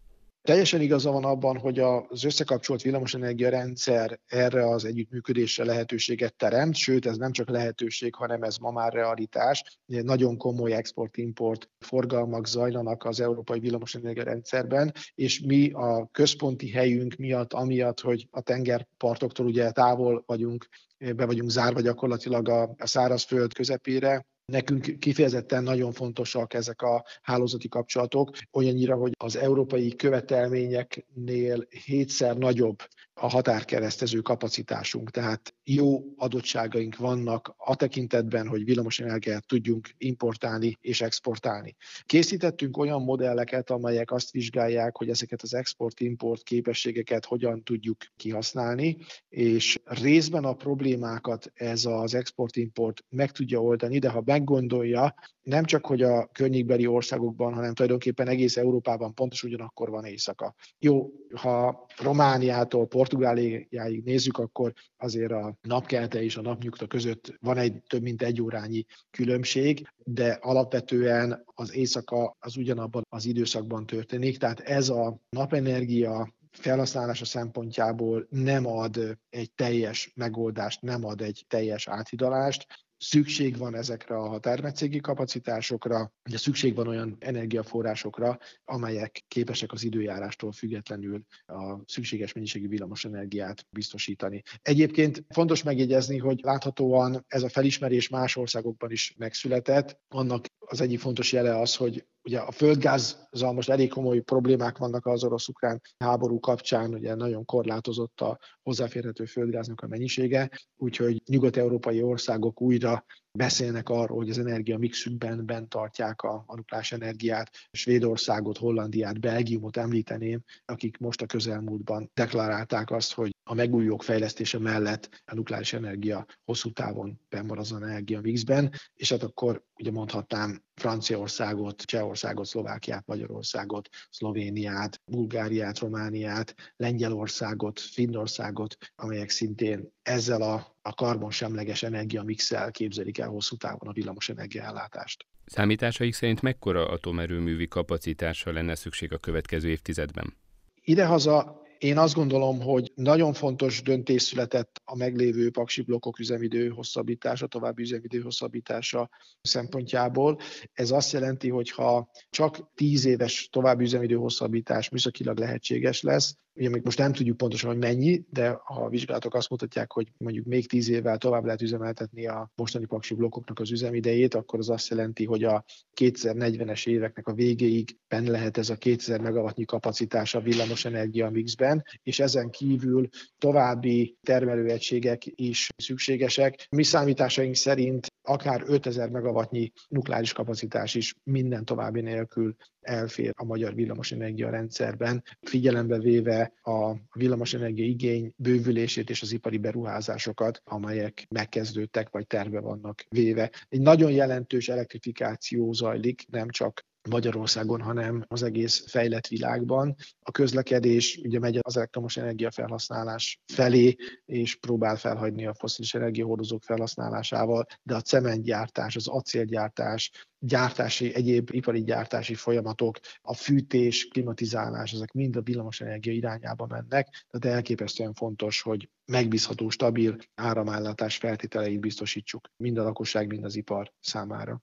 Teljesen 0.43 0.81
igaza 0.81 1.11
van 1.11 1.23
abban, 1.23 1.57
hogy 1.57 1.79
az 1.79 2.23
összekapcsolt 2.23 2.81
villamosenergia 2.81 3.49
rendszer 3.49 4.19
erre 4.25 4.69
az 4.69 4.85
együttműködésre 4.85 5.63
lehetőséget 5.63 6.35
teremt, 6.35 6.75
sőt 6.75 7.05
ez 7.05 7.17
nem 7.17 7.31
csak 7.31 7.49
lehetőség, 7.49 8.15
hanem 8.15 8.43
ez 8.43 8.57
ma 8.57 8.71
már 8.71 8.93
realitás. 8.93 9.79
Nagyon 9.85 10.37
komoly 10.37 10.73
export-import 10.73 11.69
forgalmak 11.79 12.47
zajlanak 12.47 13.05
az 13.05 13.19
európai 13.19 13.59
villamosenergia 13.59 14.23
rendszerben, 14.23 14.93
és 15.15 15.39
mi 15.39 15.71
a 15.71 16.09
központi 16.11 16.69
helyünk 16.69 17.15
miatt, 17.15 17.53
amiatt, 17.53 17.99
hogy 17.99 18.27
a 18.31 18.41
tengerpartoktól 18.41 19.45
ugye 19.45 19.71
távol 19.71 20.23
vagyunk, 20.25 20.67
be 21.15 21.25
vagyunk 21.25 21.49
zárva 21.49 21.81
gyakorlatilag 21.81 22.49
a, 22.49 22.75
a 22.77 22.87
szárazföld 22.87 23.53
közepére, 23.53 24.25
Nekünk 24.45 24.99
kifejezetten 24.99 25.63
nagyon 25.63 25.91
fontosak 25.91 26.53
ezek 26.53 26.81
a 26.81 27.05
hálózati 27.21 27.67
kapcsolatok, 27.67 28.37
olyannyira, 28.51 28.95
hogy 28.95 29.11
az 29.17 29.35
európai 29.35 29.95
követelményeknél 29.95 31.67
hétszer 31.85 32.37
nagyobb 32.37 32.77
a 33.13 33.29
határkeresztező 33.29 34.19
kapacitásunk, 34.19 35.09
tehát 35.09 35.53
jó 35.63 36.03
adottságaink 36.15 36.95
vannak 36.95 37.53
a 37.57 37.75
tekintetben, 37.75 38.47
hogy 38.47 38.63
villamosenergiát 38.63 39.47
tudjunk 39.47 39.89
importálni 39.97 40.77
és 40.81 41.01
exportálni. 41.01 41.75
Készítettünk 42.05 42.77
olyan 42.77 43.01
modelleket, 43.01 43.69
amelyek 43.69 44.11
azt 44.11 44.31
vizsgálják, 44.31 44.97
hogy 44.97 45.09
ezeket 45.09 45.41
az 45.41 45.53
export-import 45.53 46.43
képességeket 46.43 47.25
hogyan 47.25 47.63
tudjuk 47.63 47.97
kihasználni, 48.15 48.97
és 49.29 49.77
részben 49.83 50.43
a 50.43 50.53
problémákat 50.53 51.51
ez 51.53 51.85
az 51.85 52.13
export-import 52.13 53.03
meg 53.09 53.31
tudja 53.31 53.59
oldani, 53.59 53.99
de 53.99 54.09
ha 54.09 54.21
meggondolja, 54.31 55.13
nem 55.41 55.63
csak, 55.63 55.85
hogy 55.85 56.01
a 56.01 56.29
környékbeli 56.31 56.87
országokban, 56.87 57.53
hanem 57.53 57.73
tulajdonképpen 57.73 58.27
egész 58.27 58.57
Európában 58.57 59.13
pontos 59.13 59.43
ugyanakkor 59.43 59.89
van 59.89 60.05
éjszaka. 60.05 60.55
Jó, 60.79 61.11
ha 61.35 61.85
Romániától 61.97 62.87
Portugáliáig 62.87 64.03
nézzük, 64.03 64.37
akkor 64.37 64.73
azért 64.97 65.31
a 65.31 65.55
napkelte 65.61 66.23
és 66.23 66.37
a 66.37 66.41
napnyugta 66.41 66.87
között 66.87 67.37
van 67.39 67.57
egy 67.57 67.81
több 67.87 68.01
mint 68.01 68.21
egy 68.21 68.41
órányi 68.41 68.85
különbség, 69.11 69.87
de 69.97 70.37
alapvetően 70.41 71.43
az 71.45 71.75
éjszaka 71.75 72.35
az 72.39 72.57
ugyanabban 72.57 73.03
az 73.09 73.25
időszakban 73.25 73.85
történik, 73.85 74.37
tehát 74.37 74.59
ez 74.59 74.89
a 74.89 75.19
napenergia 75.29 76.33
felhasználása 76.51 77.25
szempontjából 77.25 78.27
nem 78.29 78.65
ad 78.65 79.17
egy 79.29 79.51
teljes 79.55 80.11
megoldást, 80.15 80.81
nem 80.81 81.05
ad 81.05 81.21
egy 81.21 81.45
teljes 81.47 81.87
áthidalást, 81.87 82.67
szükség 83.01 83.57
van 83.57 83.75
ezekre 83.75 84.15
a 84.15 84.39
termetszégi 84.39 84.99
kapacitásokra, 84.99 86.11
ugye 86.25 86.37
szükség 86.37 86.75
van 86.75 86.87
olyan 86.87 87.15
energiaforrásokra, 87.19 88.37
amelyek 88.65 89.23
képesek 89.27 89.71
az 89.71 89.83
időjárástól 89.83 90.51
függetlenül 90.51 91.23
a 91.45 91.79
szükséges 91.85 92.33
mennyiségű 92.33 92.67
villamosenergiát 92.67 93.65
biztosítani. 93.69 94.41
Egyébként 94.61 95.25
fontos 95.29 95.63
megjegyezni, 95.63 96.17
hogy 96.17 96.39
láthatóan 96.43 97.25
ez 97.27 97.43
a 97.43 97.49
felismerés 97.49 98.09
más 98.09 98.35
országokban 98.35 98.91
is 98.91 99.13
megszületett. 99.17 99.99
Annak 100.07 100.45
az 100.71 100.81
egyik 100.81 100.99
fontos 100.99 101.31
jele 101.33 101.59
az, 101.59 101.75
hogy 101.75 102.05
ugye 102.23 102.39
a 102.39 102.51
földgázzal 102.51 103.53
most 103.53 103.69
elég 103.69 103.89
komoly 103.89 104.19
problémák 104.19 104.77
vannak 104.77 105.05
az 105.05 105.23
orosz-ukrán 105.23 105.81
háború 105.97 106.39
kapcsán, 106.39 106.93
ugye 106.93 107.15
nagyon 107.15 107.45
korlátozott 107.45 108.21
a 108.21 108.39
hozzáférhető 108.61 109.25
földgáznak 109.25 109.81
a 109.81 109.87
mennyisége, 109.87 110.49
úgyhogy 110.75 111.21
nyugat-európai 111.25 112.01
országok 112.01 112.61
újra 112.61 113.05
beszélnek 113.31 113.89
arról, 113.89 114.17
hogy 114.17 114.29
az 114.29 114.37
energia 114.37 114.77
mixükben 114.77 115.45
bent 115.45 115.69
tartják 115.69 116.21
a, 116.21 116.43
a 116.47 116.55
nukleáris 116.55 116.91
energiát. 116.91 117.51
Svédországot, 117.71 118.57
Hollandiát, 118.57 119.19
Belgiumot 119.19 119.77
említeném, 119.77 120.43
akik 120.65 120.97
most 120.97 121.21
a 121.21 121.25
közelmúltban 121.25 122.11
deklarálták 122.13 122.91
azt, 122.91 123.13
hogy 123.13 123.35
a 123.43 123.53
megújulók 123.53 124.03
fejlesztése 124.03 124.59
mellett 124.59 125.21
a 125.25 125.35
nukleáris 125.35 125.73
energia 125.73 126.25
hosszú 126.45 126.71
távon 126.71 127.19
benn 127.29 127.57
az 127.57 127.73
energia 127.73 128.21
mixben, 128.21 128.71
és 128.93 129.09
hát 129.09 129.23
akkor 129.23 129.63
ugye 129.79 129.91
mondhatnám 129.91 130.63
Franciaországot, 130.75 131.81
Csehországot, 131.81 132.45
Szlovákiát, 132.45 133.03
Magyarországot, 133.05 133.89
Szlovéniát, 134.09 135.01
Bulgáriát, 135.05 135.79
Romániát, 135.79 136.55
Lengyelországot, 136.75 137.79
Finnországot, 137.79 138.75
amelyek 138.95 139.29
szintén 139.29 139.93
ezzel 140.01 140.41
a, 140.41 140.77
a 140.81 140.93
karbonsemleges 140.93 141.83
energiamixel 141.83 142.71
képzelik 142.71 143.17
el 143.17 143.29
hosszú 143.29 143.55
távon 143.55 143.87
a 143.87 143.91
villamos 143.91 144.29
energiaellátást. 144.29 145.25
Számításaik 145.45 146.13
szerint 146.13 146.41
mekkora 146.41 146.87
atomerőművi 146.87 147.67
kapacitással 147.67 148.53
lenne 148.53 148.75
szükség 148.75 149.13
a 149.13 149.17
következő 149.17 149.69
évtizedben? 149.69 150.37
Idehaza 150.83 151.60
én 151.83 151.97
azt 151.97 152.13
gondolom, 152.13 152.61
hogy 152.61 152.91
nagyon 152.95 153.33
fontos 153.33 153.81
döntés 153.81 154.21
született 154.21 154.81
a 154.85 154.95
meglévő 154.95 155.51
paksi 155.51 155.81
blokkok 155.81 156.19
üzemidő 156.19 156.69
hosszabbítása, 156.69 157.47
további 157.47 157.81
üzemidő 157.81 158.19
hosszabbítása 158.19 159.09
szempontjából. 159.41 160.39
Ez 160.73 160.91
azt 160.91 161.11
jelenti, 161.11 161.49
hogy 161.49 161.69
ha 161.71 162.09
csak 162.29 162.73
10 162.75 163.05
éves 163.05 163.47
további 163.51 163.83
üzemidő 163.83 164.15
hosszabbítás 164.15 164.89
műszakilag 164.89 165.39
lehetséges 165.39 166.01
lesz, 166.01 166.35
Ugye 166.53 166.69
még 166.69 166.83
most 166.83 166.97
nem 166.97 167.13
tudjuk 167.13 167.37
pontosan, 167.37 167.69
hogy 167.69 167.79
mennyi, 167.79 168.23
de 168.29 168.59
a 168.63 168.89
vizsgálatok 168.89 169.33
azt 169.33 169.49
mutatják, 169.49 169.91
hogy 169.91 170.07
mondjuk 170.17 170.45
még 170.45 170.67
tíz 170.67 170.89
évvel 170.89 171.17
tovább 171.17 171.43
lehet 171.43 171.61
üzemeltetni 171.61 172.27
a 172.27 172.51
mostani 172.55 172.85
paksi 172.85 173.13
blokkoknak 173.13 173.59
az 173.59 173.71
üzemidejét, 173.71 174.33
akkor 174.33 174.59
az 174.59 174.69
azt 174.69 174.89
jelenti, 174.89 175.25
hogy 175.25 175.43
a 175.43 175.63
2040-es 176.01 176.87
éveknek 176.87 177.27
a 177.27 177.33
végéig 177.33 177.97
benne 178.07 178.29
lehet 178.29 178.57
ez 178.57 178.69
a 178.69 178.75
2000 178.75 179.21
megawattnyi 179.21 179.65
kapacitás 179.65 180.35
a 180.35 180.41
villamos 180.41 180.85
energia 180.85 181.29
mixben, 181.29 181.83
és 182.03 182.19
ezen 182.19 182.49
kívül 182.49 183.07
további 183.37 184.17
termelőegységek 184.21 185.21
is 185.25 185.69
szükségesek. 185.77 186.67
Mi 186.69 186.83
számításaink 186.83 187.55
szerint 187.55 188.07
akár 188.21 188.63
5000 188.65 189.09
megawattnyi 189.09 189.71
nukleáris 189.87 190.33
kapacitás 190.33 190.95
is 190.95 191.13
minden 191.23 191.65
további 191.65 192.01
nélkül 192.01 192.55
elfér 192.81 193.33
a 193.35 193.43
magyar 193.43 193.75
villamosenergia 193.75 194.49
rendszerben, 194.49 195.23
figyelembe 195.41 195.99
véve 195.99 196.53
a 196.61 196.95
villamosenergia 197.13 197.85
igény 197.85 198.33
bővülését 198.35 199.09
és 199.09 199.21
az 199.21 199.31
ipari 199.31 199.57
beruházásokat, 199.57 200.61
amelyek 200.63 201.25
megkezdődtek 201.29 202.09
vagy 202.09 202.27
terve 202.27 202.59
vannak 202.59 203.05
véve. 203.09 203.51
Egy 203.69 203.81
nagyon 203.81 204.11
jelentős 204.11 204.69
elektrifikáció 204.69 205.73
zajlik, 205.73 206.25
nem 206.29 206.49
csak 206.49 206.89
Magyarországon, 207.09 207.81
hanem 207.81 208.23
az 208.27 208.43
egész 208.43 208.89
fejlett 208.89 209.27
világban. 209.27 209.95
A 210.19 210.31
közlekedés 210.31 211.19
ugye 211.23 211.39
megy 211.39 211.59
az 211.61 211.77
elektromos 211.77 212.17
energia 212.17 212.51
felhasználás 212.51 213.39
felé, 213.53 213.95
és 214.25 214.55
próbál 214.55 214.95
felhagyni 214.95 215.45
a 215.45 215.53
foszilis 215.53 215.93
energiahordozók 215.93 216.63
felhasználásával, 216.63 217.65
de 217.83 217.95
a 217.95 218.01
cementgyártás, 218.01 218.95
az 218.95 219.07
acélgyártás, 219.07 220.11
gyártási, 220.39 221.13
egyéb 221.15 221.49
ipari 221.51 221.83
gyártási 221.83 222.33
folyamatok, 222.33 222.99
a 223.21 223.33
fűtés, 223.33 224.07
klimatizálás, 224.07 224.93
ezek 224.93 225.11
mind 225.11 225.35
a 225.35 225.41
villamosenergia 225.41 226.13
irányába 226.13 226.65
mennek, 226.65 227.25
tehát 227.29 227.55
elképesztően 227.55 228.13
fontos, 228.13 228.61
hogy 228.61 228.89
megbízható, 229.05 229.69
stabil 229.69 230.17
áramállátás 230.35 231.17
feltételeit 231.17 231.79
biztosítsuk 231.79 232.47
mind 232.57 232.77
a 232.77 232.83
lakosság, 232.83 233.27
mind 233.27 233.43
az 233.43 233.55
ipar 233.55 233.91
számára. 233.99 234.61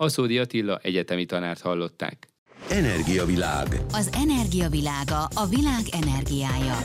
Aszódi 0.00 0.38
Attila 0.38 0.78
egyetemi 0.82 1.24
tanárt 1.24 1.60
hallották. 1.60 2.28
Energiavilág. 2.70 3.66
Az 3.92 4.10
energiavilága 4.12 5.22
a 5.34 5.46
világ 5.46 5.82
energiája. 6.02 6.76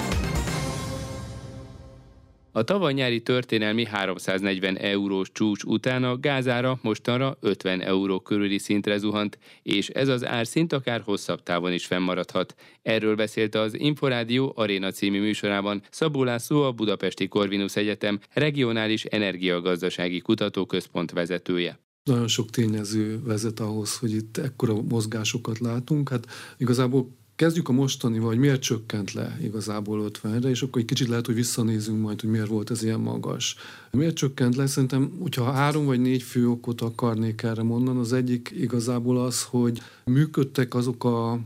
A 2.51 2.63
tavaly 2.63 2.93
nyári 2.93 3.21
történelmi 3.21 3.85
340 3.85 4.77
eurós 4.77 5.31
csúcs 5.31 5.63
után 5.63 6.03
a 6.03 6.17
gázára 6.17 6.79
mostanra 6.81 7.37
50 7.39 7.81
euró 7.81 8.19
körüli 8.19 8.57
szintre 8.57 8.97
zuhant, 8.97 9.37
és 9.63 9.89
ez 9.89 10.07
az 10.07 10.25
árszint 10.25 10.73
akár 10.73 11.01
hosszabb 11.01 11.43
távon 11.43 11.73
is 11.73 11.85
fennmaradhat. 11.85 12.55
Erről 12.81 13.15
beszélt 13.15 13.55
az 13.55 13.79
Inforádió 13.79 14.53
Aréna 14.55 14.91
című 14.91 15.19
műsorában 15.19 15.81
Szabó 15.89 16.23
László, 16.23 16.61
a 16.61 16.71
Budapesti 16.71 17.27
Corvinus 17.27 17.75
Egyetem 17.75 18.19
regionális 18.33 19.03
energiagazdasági 19.03 20.19
kutatóközpont 20.19 21.11
vezetője 21.11 21.84
nagyon 22.05 22.27
sok 22.27 22.49
tényező 22.49 23.19
vezet 23.23 23.59
ahhoz, 23.59 23.97
hogy 23.97 24.11
itt 24.11 24.37
ekkora 24.37 24.81
mozgásokat 24.81 25.59
látunk. 25.59 26.09
Hát 26.09 26.25
igazából 26.57 27.09
kezdjük 27.35 27.69
a 27.69 27.71
mostani, 27.71 28.19
vagy 28.19 28.37
miért 28.37 28.61
csökkent 28.61 29.13
le 29.13 29.37
igazából 29.41 30.11
50-re, 30.11 30.49
és 30.49 30.61
akkor 30.61 30.81
egy 30.81 30.87
kicsit 30.87 31.07
lehet, 31.07 31.25
hogy 31.25 31.35
visszanézünk 31.35 32.01
majd, 32.01 32.21
hogy 32.21 32.29
miért 32.29 32.47
volt 32.47 32.71
ez 32.71 32.83
ilyen 32.83 32.99
magas. 32.99 33.55
Miért 33.91 34.15
csökkent 34.15 34.55
le? 34.55 34.67
Szerintem, 34.67 35.11
hogyha 35.19 35.51
három 35.51 35.85
vagy 35.85 35.99
négy 35.99 36.23
fő 36.23 36.49
okot 36.49 36.81
akarnék 36.81 37.41
erre 37.41 37.63
mondani, 37.63 37.99
az 37.99 38.13
egyik 38.13 38.53
igazából 38.57 39.17
az, 39.25 39.43
hogy 39.43 39.81
működtek 40.05 40.75
azok 40.75 41.03
a 41.03 41.39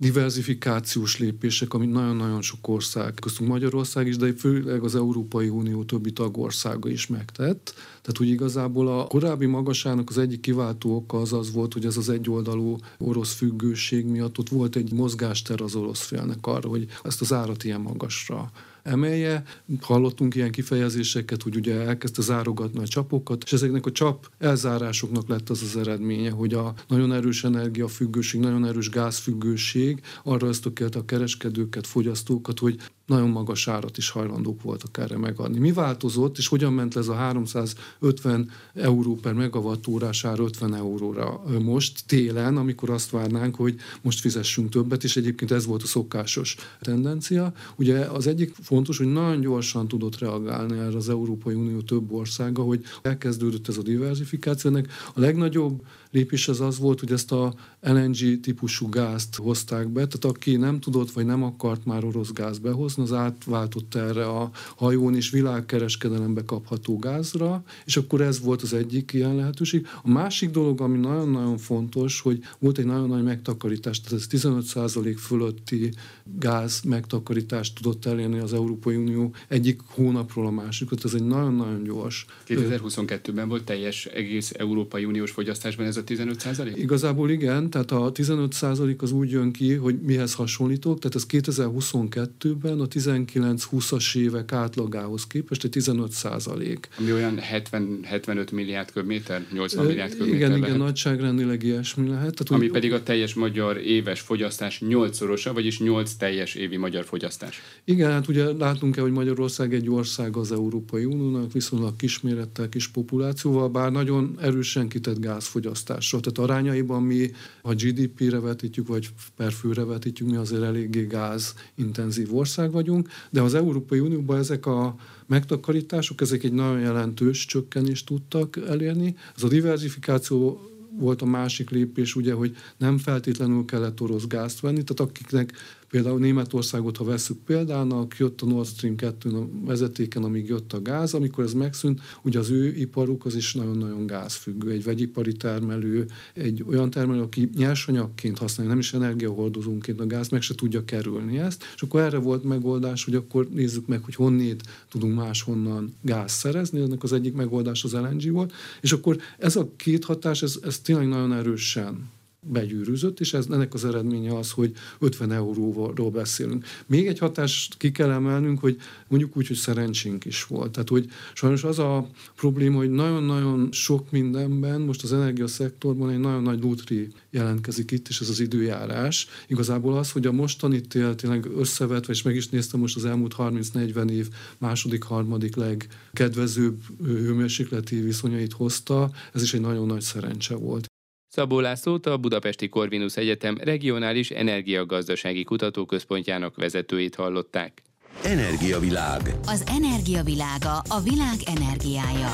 diversifikációs 0.00 1.18
lépések, 1.18 1.74
amit 1.74 1.92
nagyon-nagyon 1.92 2.42
sok 2.42 2.68
ország, 2.68 3.14
köztünk 3.14 3.50
Magyarország 3.50 4.06
is, 4.06 4.16
de 4.16 4.32
főleg 4.32 4.82
az 4.82 4.94
Európai 4.94 5.48
Unió 5.48 5.84
többi 5.84 6.12
tagországa 6.12 6.88
is 6.88 7.06
megtett. 7.06 7.74
Tehát 7.74 8.20
úgy 8.20 8.28
igazából 8.28 8.88
a 8.88 9.06
korábbi 9.06 9.46
magasának 9.46 10.08
az 10.10 10.18
egyik 10.18 10.40
kiváltó 10.40 10.94
oka 10.94 11.20
az 11.20 11.32
az 11.32 11.52
volt, 11.52 11.72
hogy 11.72 11.84
ez 11.84 11.96
az 11.96 12.08
egyoldalú 12.08 12.76
orosz 12.98 13.32
függőség 13.32 14.06
miatt 14.06 14.38
ott 14.38 14.48
volt 14.48 14.76
egy 14.76 14.92
mozgáster 14.92 15.60
az 15.60 15.74
orosz 15.74 16.06
félnek 16.06 16.46
arra, 16.46 16.68
hogy 16.68 16.86
ezt 17.02 17.20
az 17.20 17.32
árat 17.32 17.64
ilyen 17.64 17.80
magasra 17.80 18.50
emelje. 18.82 19.42
Hallottunk 19.80 20.34
ilyen 20.34 20.50
kifejezéseket, 20.50 21.42
hogy 21.42 21.56
ugye 21.56 21.80
elkezdte 21.80 22.22
zárogatni 22.22 22.80
a 22.82 22.86
csapokat, 22.86 23.42
és 23.44 23.52
ezeknek 23.52 23.86
a 23.86 23.92
csap 23.92 24.30
elzárásoknak 24.38 25.28
lett 25.28 25.50
az 25.50 25.62
az 25.62 25.76
eredménye, 25.76 26.30
hogy 26.30 26.54
a 26.54 26.74
nagyon 26.88 27.12
erős 27.12 27.44
energiafüggőség, 27.44 28.40
nagyon 28.40 28.66
erős 28.66 28.90
gázfüggőség 28.90 30.00
arra 30.24 30.46
ösztökélte 30.46 30.98
a 30.98 31.04
kereskedőket, 31.04 31.86
fogyasztókat, 31.86 32.58
hogy 32.58 32.76
nagyon 33.10 33.28
magas 33.28 33.68
árat 33.68 33.96
is 33.96 34.10
hajlandók 34.10 34.62
voltak 34.62 34.98
erre 34.98 35.18
megadni. 35.18 35.58
Mi 35.58 35.72
változott, 35.72 36.38
és 36.38 36.46
hogyan 36.46 36.72
ment 36.72 36.96
ez 36.96 37.08
a 37.08 37.14
350 37.14 38.50
euró 38.74 39.14
per 39.14 39.32
megawattórás 39.32 40.24
ár 40.24 40.38
50 40.38 40.74
euróra 40.74 41.42
most 41.62 42.02
télen, 42.06 42.56
amikor 42.56 42.90
azt 42.90 43.10
várnánk, 43.10 43.54
hogy 43.54 43.74
most 44.02 44.20
fizessünk 44.20 44.68
többet, 44.68 45.04
és 45.04 45.16
egyébként 45.16 45.50
ez 45.50 45.66
volt 45.66 45.82
a 45.82 45.86
szokásos 45.86 46.56
tendencia. 46.80 47.52
Ugye 47.76 47.98
az 47.98 48.26
egyik 48.26 48.54
fontos, 48.62 48.98
hogy 48.98 49.12
nagyon 49.12 49.40
gyorsan 49.40 49.88
tudott 49.88 50.18
reagálni 50.18 50.78
erre 50.78 50.96
az 50.96 51.08
Európai 51.08 51.54
Unió 51.54 51.80
több 51.80 52.12
országa, 52.12 52.62
hogy 52.62 52.82
elkezdődött 53.02 53.68
ez 53.68 53.76
a 53.76 53.82
diversifikáció. 53.82 54.70
Ennek 54.70 54.92
a 55.14 55.20
legnagyobb 55.20 55.82
lépés 56.10 56.48
az 56.48 56.60
az 56.60 56.78
volt, 56.78 57.00
hogy 57.00 57.12
ezt 57.12 57.32
a 57.32 57.54
LNG 57.80 58.40
típusú 58.40 58.88
gázt 58.88 59.36
hozták 59.36 59.88
be, 59.88 60.06
tehát 60.06 60.24
aki 60.24 60.56
nem 60.56 60.80
tudott 60.80 61.10
vagy 61.10 61.26
nem 61.26 61.42
akart 61.42 61.84
már 61.84 62.04
orosz 62.04 62.32
gáz 62.32 62.58
behozni, 62.58 63.02
az 63.02 63.12
átváltott 63.12 63.94
erre 63.94 64.26
a 64.26 64.50
hajón 64.76 65.14
és 65.14 65.30
világkereskedelembe 65.30 66.44
kapható 66.44 66.98
gázra, 66.98 67.62
és 67.84 67.96
akkor 67.96 68.20
ez 68.20 68.40
volt 68.40 68.62
az 68.62 68.72
egyik 68.72 69.12
ilyen 69.12 69.34
lehetőség. 69.34 69.86
A 70.02 70.10
másik 70.10 70.50
dolog, 70.50 70.80
ami 70.80 70.98
nagyon-nagyon 70.98 71.58
fontos, 71.58 72.20
hogy 72.20 72.40
volt 72.58 72.78
egy 72.78 72.84
nagyon 72.84 73.08
nagy 73.08 73.22
megtakarítás, 73.22 74.00
tehát 74.00 74.20
ez 74.20 74.26
15% 74.42 75.16
fölötti 75.18 75.90
gáz 76.38 76.80
megtakarítást 76.80 77.74
tudott 77.74 78.04
elérni 78.04 78.38
az 78.38 78.52
Európai 78.52 78.96
Unió 78.96 79.34
egyik 79.48 79.80
hónapról 79.84 80.46
a 80.46 80.50
másikra, 80.50 80.96
ez 81.04 81.14
egy 81.14 81.24
nagyon-nagyon 81.24 81.82
gyors. 81.82 82.26
2022-ben 82.48 83.48
volt 83.48 83.64
teljes 83.64 84.06
egész 84.06 84.52
Európai 84.58 85.04
Uniós 85.04 85.30
fogyasztásban 85.30 85.86
ez 85.86 85.96
a 85.96 85.99
15 86.04 86.40
százalék? 86.40 86.76
Igazából 86.76 87.30
igen, 87.30 87.70
tehát 87.70 87.90
a 87.90 88.12
15 88.12 88.52
százalék 88.52 89.02
az 89.02 89.12
úgy 89.12 89.30
jön 89.30 89.52
ki, 89.52 89.74
hogy 89.74 89.98
mihez 90.00 90.34
hasonlítok, 90.34 90.98
tehát 90.98 91.16
ez 91.16 91.26
2022-ben 91.28 92.80
a 92.80 92.86
19-20-as 92.86 94.16
évek 94.16 94.52
átlagához 94.52 95.26
képest 95.26 95.64
egy 95.64 95.70
15 95.70 96.10
százalék. 96.10 96.88
Ami 96.98 97.12
olyan 97.12 97.40
70-75 97.70 98.52
milliárd 98.52 98.92
köbméter, 98.92 99.46
80 99.52 99.86
milliárd 99.86 100.10
köbméter 100.10 100.34
Igen, 100.36 100.50
lehet. 100.50 100.66
igen, 100.66 100.78
nagyságrendileg 100.78 101.62
ilyesmi 101.62 102.08
lehet. 102.08 102.34
Tehát, 102.34 102.50
Ami 102.50 102.66
úgy, 102.66 102.72
pedig 102.72 102.92
a 102.92 103.02
teljes 103.02 103.34
magyar 103.34 103.76
éves 103.76 104.20
fogyasztás 104.20 104.82
8-szorosa, 104.84 105.50
vagyis 105.54 105.78
8 105.78 106.12
teljes 106.12 106.54
évi 106.54 106.76
magyar 106.76 107.04
fogyasztás. 107.04 107.60
Igen, 107.84 108.10
hát 108.10 108.28
ugye 108.28 108.52
látunk 108.52 108.96
el, 108.96 109.02
hogy 109.02 109.12
Magyarország 109.12 109.74
egy 109.74 109.90
ország 109.90 110.36
az 110.36 110.52
Európai 110.52 111.04
Uniónak, 111.04 111.52
viszonylag 111.52 111.96
kismérettel, 111.96 112.68
kis 112.68 112.88
populációval, 112.88 113.68
bár 113.68 113.92
nagyon 113.92 114.38
erősen 114.40 114.88
kitett 114.88 115.20
gázfogyasztás 115.20 115.89
fogyasztásra. 115.90 116.20
Tehát 116.20 116.50
arányaiban 116.50 117.02
mi, 117.02 117.30
ha 117.62 117.74
GDP-re 117.74 118.40
vetítjük, 118.40 118.86
vagy 118.86 119.08
per 119.36 119.52
főre 119.52 119.84
vetítjük, 119.84 120.28
mi 120.28 120.36
azért 120.36 120.62
eléggé 120.62 121.06
gázintenzív 121.06 122.34
ország 122.34 122.72
vagyunk, 122.72 123.08
de 123.30 123.40
az 123.40 123.54
Európai 123.54 123.98
Unióban 123.98 124.38
ezek 124.38 124.66
a 124.66 124.96
megtakarítások, 125.26 126.20
ezek 126.20 126.42
egy 126.44 126.52
nagyon 126.52 126.80
jelentős 126.80 127.46
csökkenést 127.46 128.06
tudtak 128.06 128.56
elérni. 128.68 129.16
Ez 129.36 129.42
a 129.42 129.48
diversifikáció 129.48 130.60
volt 130.98 131.22
a 131.22 131.26
másik 131.26 131.70
lépés, 131.70 132.16
ugye, 132.16 132.32
hogy 132.32 132.56
nem 132.78 132.98
feltétlenül 132.98 133.64
kellett 133.64 134.00
orosz 134.00 134.26
gázt 134.26 134.60
venni, 134.60 134.82
tehát 134.82 135.10
akiknek 135.10 135.52
Például 135.90 136.18
Németországot, 136.18 136.96
ha 136.96 137.04
veszük 137.04 137.38
példának, 137.38 138.16
jött 138.18 138.40
a 138.40 138.46
Nord 138.46 138.66
Stream 138.66 138.96
2 138.96 139.30
a 139.30 139.48
vezetéken, 139.64 140.24
amíg 140.24 140.48
jött 140.48 140.72
a 140.72 140.82
gáz, 140.82 141.14
amikor 141.14 141.44
ez 141.44 141.52
megszűnt, 141.52 142.00
ugye 142.22 142.38
az 142.38 142.50
ő 142.50 142.74
iparuk 142.74 143.24
az 143.24 143.34
is 143.34 143.54
nagyon-nagyon 143.54 144.06
gázfüggő, 144.06 144.70
egy 144.70 144.84
vegyipari 144.84 145.32
termelő, 145.32 146.06
egy 146.34 146.64
olyan 146.68 146.90
termelő, 146.90 147.20
aki 147.20 147.50
nyersanyagként 147.56 148.38
használja, 148.38 148.70
nem 148.70 148.80
is 148.80 148.92
energiahordozónként 148.92 150.00
a 150.00 150.06
gáz, 150.06 150.28
meg 150.28 150.42
se 150.42 150.54
tudja 150.54 150.84
kerülni 150.84 151.38
ezt, 151.38 151.64
és 151.74 151.82
akkor 151.82 152.00
erre 152.00 152.18
volt 152.18 152.44
megoldás, 152.44 153.04
hogy 153.04 153.14
akkor 153.14 153.48
nézzük 153.48 153.86
meg, 153.86 154.04
hogy 154.04 154.14
honnét 154.14 154.62
tudunk 154.90 155.14
máshonnan 155.14 155.94
gáz 156.02 156.32
szerezni, 156.32 156.80
ennek 156.80 157.02
az 157.02 157.12
egyik 157.12 157.34
megoldás 157.34 157.84
az 157.84 157.92
LNG 157.92 158.32
volt, 158.32 158.52
és 158.80 158.92
akkor 158.92 159.16
ez 159.38 159.56
a 159.56 159.70
két 159.76 160.04
hatás, 160.04 160.42
ez, 160.42 160.58
ez 160.62 160.78
tényleg 160.78 161.08
nagyon 161.08 161.32
erősen 161.32 162.08
begyűrűzött, 162.40 163.20
és 163.20 163.34
ez, 163.34 163.46
ennek 163.50 163.74
az 163.74 163.84
eredménye 163.84 164.36
az, 164.38 164.50
hogy 164.50 164.72
50 164.98 165.32
euróról 165.32 166.10
beszélünk. 166.10 166.64
Még 166.86 167.06
egy 167.06 167.18
hatást 167.18 167.76
ki 167.76 167.90
kell 167.90 168.10
emelnünk, 168.10 168.60
hogy 168.60 168.76
mondjuk 169.08 169.36
úgy, 169.36 169.46
hogy 169.46 169.56
szerencsénk 169.56 170.24
is 170.24 170.44
volt. 170.44 170.70
Tehát, 170.70 170.88
hogy 170.88 171.08
sajnos 171.34 171.64
az 171.64 171.78
a 171.78 172.08
probléma, 172.36 172.76
hogy 172.76 172.90
nagyon-nagyon 172.90 173.68
sok 173.72 174.10
mindenben, 174.10 174.80
most 174.80 175.02
az 175.02 175.12
energiaszektorban 175.12 176.10
egy 176.10 176.18
nagyon 176.18 176.42
nagy 176.42 176.60
lútri 176.60 177.08
jelentkezik 177.30 177.90
itt, 177.90 178.08
és 178.08 178.20
ez 178.20 178.28
az 178.28 178.40
időjárás. 178.40 179.28
Igazából 179.46 179.96
az, 179.96 180.12
hogy 180.12 180.26
a 180.26 180.32
mostani 180.32 180.80
tél 180.80 181.14
tényleg 181.14 181.46
összevetve, 181.56 182.12
és 182.12 182.22
meg 182.22 182.36
is 182.36 182.48
néztem 182.48 182.80
most 182.80 182.96
az 182.96 183.04
elmúlt 183.04 183.34
30-40 183.38 184.10
év 184.10 184.28
második, 184.58 185.02
harmadik 185.02 185.56
legkedvezőbb 185.56 186.78
hőmérsékleti 187.04 188.00
viszonyait 188.00 188.52
hozta, 188.52 189.10
ez 189.32 189.42
is 189.42 189.54
egy 189.54 189.60
nagyon 189.60 189.86
nagy 189.86 190.00
szerencse 190.00 190.54
volt. 190.54 190.88
Szabó 191.32 191.60
Lászlót 191.60 192.06
a 192.06 192.16
Budapesti 192.16 192.68
Corvinus 192.68 193.16
Egyetem 193.16 193.56
regionális 193.56 194.30
energiagazdasági 194.30 195.44
kutatóközpontjának 195.44 196.56
vezetőit 196.56 197.14
hallották. 197.14 197.82
Energiavilág. 198.24 199.20
Az 199.46 199.64
energiavilága 199.68 200.78
a 200.88 201.00
világ 201.00 201.36
energiája. 201.56 202.30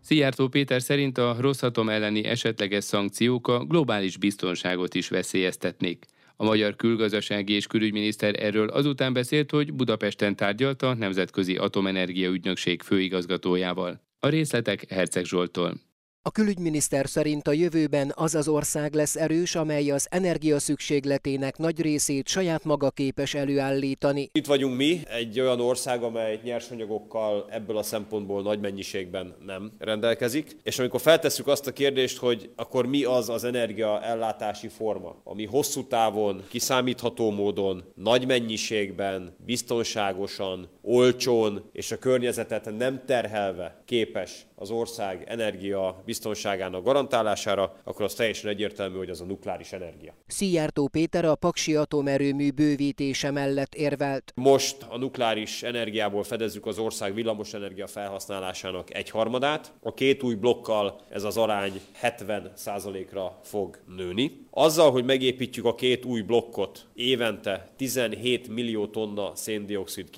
Szijjártó 0.00 0.48
Péter 0.48 0.82
szerint 0.82 1.18
a 1.18 1.36
Rosszatom 1.40 1.88
elleni 1.88 2.24
esetleges 2.24 2.84
szankciók 2.84 3.48
a 3.48 3.64
globális 3.64 4.16
biztonságot 4.16 4.94
is 4.94 5.08
veszélyeztetnék. 5.08 6.06
A 6.36 6.44
magyar 6.44 6.76
külgazdasági 6.76 7.52
és 7.52 7.66
külügyminiszter 7.66 8.42
erről 8.42 8.68
azután 8.68 9.12
beszélt, 9.12 9.50
hogy 9.50 9.72
Budapesten 9.72 10.36
tárgyalt 10.36 10.82
a 10.82 10.94
Nemzetközi 10.94 11.56
Atomenergia 11.56 12.30
Ügynökség 12.30 12.82
főigazgatójával. 12.82 14.00
A 14.20 14.28
részletek 14.28 14.84
Herceg 14.88 15.24
Zsoltól. 15.24 15.88
A 16.22 16.30
külügyminiszter 16.30 17.08
szerint 17.08 17.48
a 17.48 17.52
jövőben 17.52 18.12
az 18.14 18.34
az 18.34 18.48
ország 18.48 18.94
lesz 18.94 19.16
erős, 19.16 19.54
amely 19.54 19.90
az 19.90 20.06
energia 20.10 20.58
szükségletének 20.58 21.56
nagy 21.56 21.80
részét 21.80 22.28
saját 22.28 22.64
maga 22.64 22.90
képes 22.90 23.34
előállítani. 23.34 24.28
Itt 24.32 24.46
vagyunk 24.46 24.76
mi, 24.76 25.00
egy 25.08 25.40
olyan 25.40 25.60
ország, 25.60 26.02
amely 26.02 26.40
nyersanyagokkal 26.44 27.46
ebből 27.50 27.76
a 27.76 27.82
szempontból 27.82 28.42
nagy 28.42 28.60
mennyiségben 28.60 29.34
nem 29.46 29.72
rendelkezik. 29.78 30.56
És 30.62 30.78
amikor 30.78 31.00
feltesszük 31.00 31.46
azt 31.46 31.66
a 31.66 31.72
kérdést, 31.72 32.18
hogy 32.18 32.50
akkor 32.56 32.86
mi 32.86 33.04
az 33.04 33.28
az 33.28 33.44
energia 33.44 34.02
ellátási 34.02 34.68
forma, 34.68 35.16
ami 35.24 35.46
hosszú 35.46 35.86
távon, 35.86 36.44
kiszámítható 36.48 37.30
módon, 37.30 37.84
nagy 37.94 38.26
mennyiségben, 38.26 39.36
biztonságosan, 39.46 40.68
olcsón 40.82 41.68
és 41.72 41.92
a 41.92 41.98
környezetet 41.98 42.76
nem 42.76 43.02
terhelve 43.06 43.82
képes 43.84 44.46
az 44.54 44.70
ország 44.70 45.24
energia 45.28 46.02
biztonságának 46.04 46.84
garantálására, 46.84 47.76
akkor 47.84 48.04
az 48.04 48.14
teljesen 48.14 48.50
egyértelmű, 48.50 48.96
hogy 48.96 49.10
az 49.10 49.20
a 49.20 49.24
nukleáris 49.24 49.72
energia. 49.72 50.14
Szijjártó 50.26 50.88
Péter 50.88 51.24
a 51.24 51.34
Paksi 51.34 51.74
atomerőmű 51.76 52.50
bővítése 52.50 53.30
mellett 53.30 53.74
érvelt. 53.74 54.32
Most 54.34 54.76
a 54.88 54.98
nukleáris 54.98 55.62
energiából 55.62 56.22
fedezzük 56.22 56.66
az 56.66 56.78
ország 56.78 57.14
villamosenergia 57.14 57.86
felhasználásának 57.86 58.94
egyharmadát. 58.94 59.72
A 59.82 59.94
két 59.94 60.22
új 60.22 60.34
blokkal 60.34 61.00
ez 61.08 61.24
az 61.24 61.36
arány 61.36 61.80
70%-ra 62.02 63.38
fog 63.42 63.78
nőni. 63.96 64.46
Azzal, 64.50 64.90
hogy 64.90 65.04
megépítjük 65.04 65.64
a 65.64 65.74
két 65.74 66.04
új 66.04 66.20
blokkot, 66.20 66.86
évente 66.94 67.68
17 67.76 68.48
millió 68.48 68.86
tonna 68.86 69.32
széndiokszid 69.34 70.10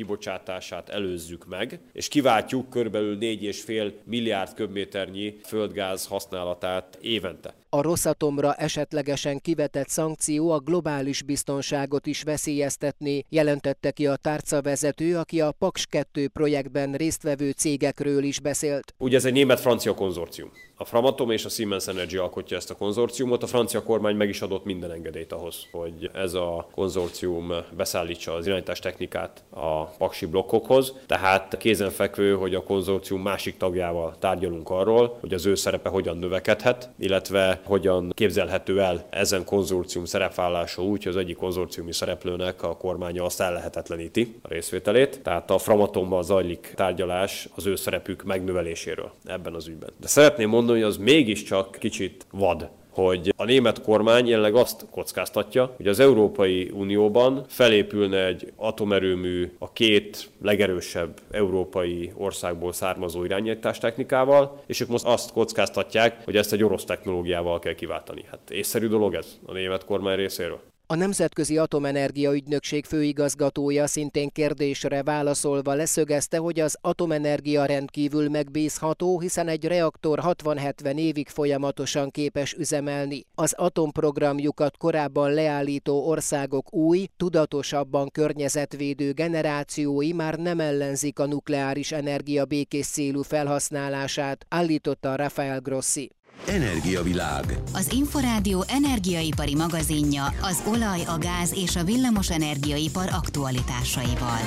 kibocsátását 0.52 0.88
előzzük 0.88 1.46
meg, 1.46 1.80
és 1.92 2.08
kiváltjuk 2.08 2.70
körülbelül 2.70 3.18
4,5 3.20 3.92
milliárd 4.04 4.54
köbméternyi 4.54 5.38
földgáz 5.44 6.06
használatát 6.06 6.98
évente. 7.00 7.54
A 7.74 7.82
Rosszatomra 7.82 8.54
esetlegesen 8.54 9.40
kivetett 9.40 9.88
szankció 9.88 10.50
a 10.50 10.58
globális 10.58 11.22
biztonságot 11.22 12.06
is 12.06 12.22
veszélyeztetné, 12.22 13.24
jelentette 13.28 13.90
ki 13.90 14.06
a 14.06 14.16
tárcavezető, 14.16 15.16
aki 15.16 15.40
a 15.40 15.52
Paks 15.52 15.86
2 15.86 16.28
projektben 16.28 16.92
résztvevő 16.92 17.50
cégekről 17.50 18.22
is 18.22 18.40
beszélt. 18.40 18.94
Ugye 18.98 19.16
ez 19.16 19.24
egy 19.24 19.32
német-francia 19.32 19.94
konzorcium. 19.94 20.50
A 20.76 20.84
Framatom 20.84 21.30
és 21.30 21.44
a 21.44 21.48
Siemens 21.48 21.86
Energy 21.86 22.16
alkotja 22.16 22.56
ezt 22.56 22.70
a 22.70 22.74
konzorciumot. 22.74 23.42
A 23.42 23.46
francia 23.46 23.82
kormány 23.82 24.16
meg 24.16 24.28
is 24.28 24.42
adott 24.42 24.64
minden 24.64 24.90
engedélyt 24.90 25.32
ahhoz, 25.32 25.66
hogy 25.70 26.10
ez 26.14 26.34
a 26.34 26.68
konzorcium 26.74 27.52
beszállítsa 27.76 28.34
az 28.34 28.46
irányítás 28.46 28.78
technikát 28.78 29.44
a 29.50 29.84
paksi 29.84 30.26
blokkokhoz. 30.26 30.92
Tehát 31.06 31.56
kézenfekvő, 31.56 32.34
hogy 32.34 32.54
a 32.54 32.62
konzorcium 32.62 33.22
másik 33.22 33.56
tagjával 33.56 34.16
tárgyalunk 34.18 34.70
arról, 34.70 35.18
hogy 35.20 35.34
az 35.34 35.46
ő 35.46 35.54
szerepe 35.54 35.88
hogyan 35.88 36.16
növekedhet, 36.16 36.90
illetve 36.98 37.60
hogyan 37.64 38.12
képzelhető 38.14 38.80
el 38.80 39.06
ezen 39.10 39.44
konzorcium 39.44 40.04
szerepvállása 40.04 40.82
úgy, 40.82 41.02
hogy 41.02 41.12
az 41.12 41.18
egyik 41.18 41.36
konzorciumi 41.36 41.92
szereplőnek 41.92 42.62
a 42.62 42.76
kormánya 42.76 43.24
azt 43.24 43.40
ellehetetleníti 43.40 44.34
a 44.42 44.48
részvételét. 44.48 45.20
Tehát 45.22 45.50
a 45.50 45.58
Framatomban 45.58 46.22
zajlik 46.22 46.72
tárgyalás 46.76 47.48
az 47.54 47.66
ő 47.66 47.76
szerepük 47.76 48.22
megnöveléséről 48.22 49.12
ebben 49.24 49.54
az 49.54 49.68
ügyben. 49.68 49.90
De 50.00 50.06
szeretném 50.06 50.48
mondani, 50.48 50.80
hogy 50.80 50.88
az 50.88 50.96
mégiscsak 50.96 51.76
kicsit 51.80 52.26
vad 52.30 52.68
hogy 52.94 53.32
a 53.36 53.44
német 53.44 53.82
kormány 53.82 54.26
jelenleg 54.26 54.54
azt 54.54 54.86
kockáztatja, 54.90 55.74
hogy 55.76 55.86
az 55.86 56.00
Európai 56.00 56.70
Unióban 56.74 57.44
felépülne 57.48 58.26
egy 58.26 58.52
atomerőmű 58.56 59.52
a 59.58 59.72
két 59.72 60.30
legerősebb 60.42 61.20
európai 61.30 62.12
országból 62.16 62.72
származó 62.72 63.24
irányítástechnikával, 63.24 64.62
és 64.66 64.80
ők 64.80 64.88
most 64.88 65.04
azt 65.04 65.32
kockáztatják, 65.32 66.24
hogy 66.24 66.36
ezt 66.36 66.52
egy 66.52 66.64
orosz 66.64 66.84
technológiával 66.84 67.58
kell 67.58 67.74
kiváltani. 67.74 68.24
Hát 68.30 68.50
észszerű 68.50 68.88
dolog 68.88 69.14
ez 69.14 69.38
a 69.46 69.52
német 69.52 69.84
kormány 69.84 70.16
részéről. 70.16 70.71
A 70.92 70.94
Nemzetközi 70.94 71.58
Atomenergia 71.58 72.34
Ügynökség 72.34 72.84
főigazgatója 72.84 73.86
szintén 73.86 74.28
kérdésre 74.28 75.02
válaszolva 75.02 75.74
leszögezte, 75.74 76.38
hogy 76.38 76.60
az 76.60 76.78
atomenergia 76.80 77.64
rendkívül 77.64 78.28
megbízható, 78.28 79.20
hiszen 79.20 79.48
egy 79.48 79.64
reaktor 79.64 80.20
60-70 80.22 80.96
évig 80.96 81.28
folyamatosan 81.28 82.10
képes 82.10 82.52
üzemelni. 82.52 83.26
Az 83.34 83.52
atomprogramjukat 83.52 84.76
korábban 84.76 85.32
leállító 85.32 86.06
országok 86.08 86.74
új, 86.74 87.06
tudatosabban 87.16 88.08
környezetvédő 88.10 89.12
generációi 89.12 90.12
már 90.12 90.38
nem 90.38 90.60
ellenzik 90.60 91.18
a 91.18 91.26
nukleáris 91.26 91.92
energia 91.92 92.44
békés 92.44 92.86
célú 92.86 93.22
felhasználását, 93.22 94.46
állította 94.48 95.16
Rafael 95.16 95.60
Grossi. 95.60 96.10
Energiavilág. 96.46 97.44
Az 97.74 97.92
Inforádió 97.92 98.64
energiaipari 98.68 99.54
magazinja 99.54 100.24
az 100.24 100.62
olaj, 100.66 101.00
a 101.04 101.18
gáz 101.18 101.54
és 101.56 101.76
a 101.76 101.84
villamos 101.84 102.30
energiaipar 102.30 103.08
aktualitásaival. 103.12 104.40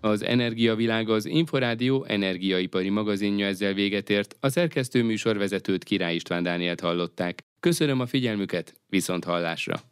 Az 0.00 0.22
Energiavilág 0.22 1.08
az 1.08 1.26
Inforádió 1.26 2.04
energiaipari 2.08 2.88
magazinja 2.88 3.46
ezzel 3.46 3.72
véget 3.72 4.10
ért. 4.10 4.36
A 4.40 4.48
szerkesztő 4.48 5.02
műsorvezetőt 5.02 5.84
Király 5.84 6.14
István 6.14 6.42
Dánielt 6.42 6.80
hallották. 6.80 7.44
Köszönöm 7.60 8.00
a 8.00 8.06
figyelmüket, 8.06 8.74
viszont 8.88 9.24
hallásra! 9.24 9.89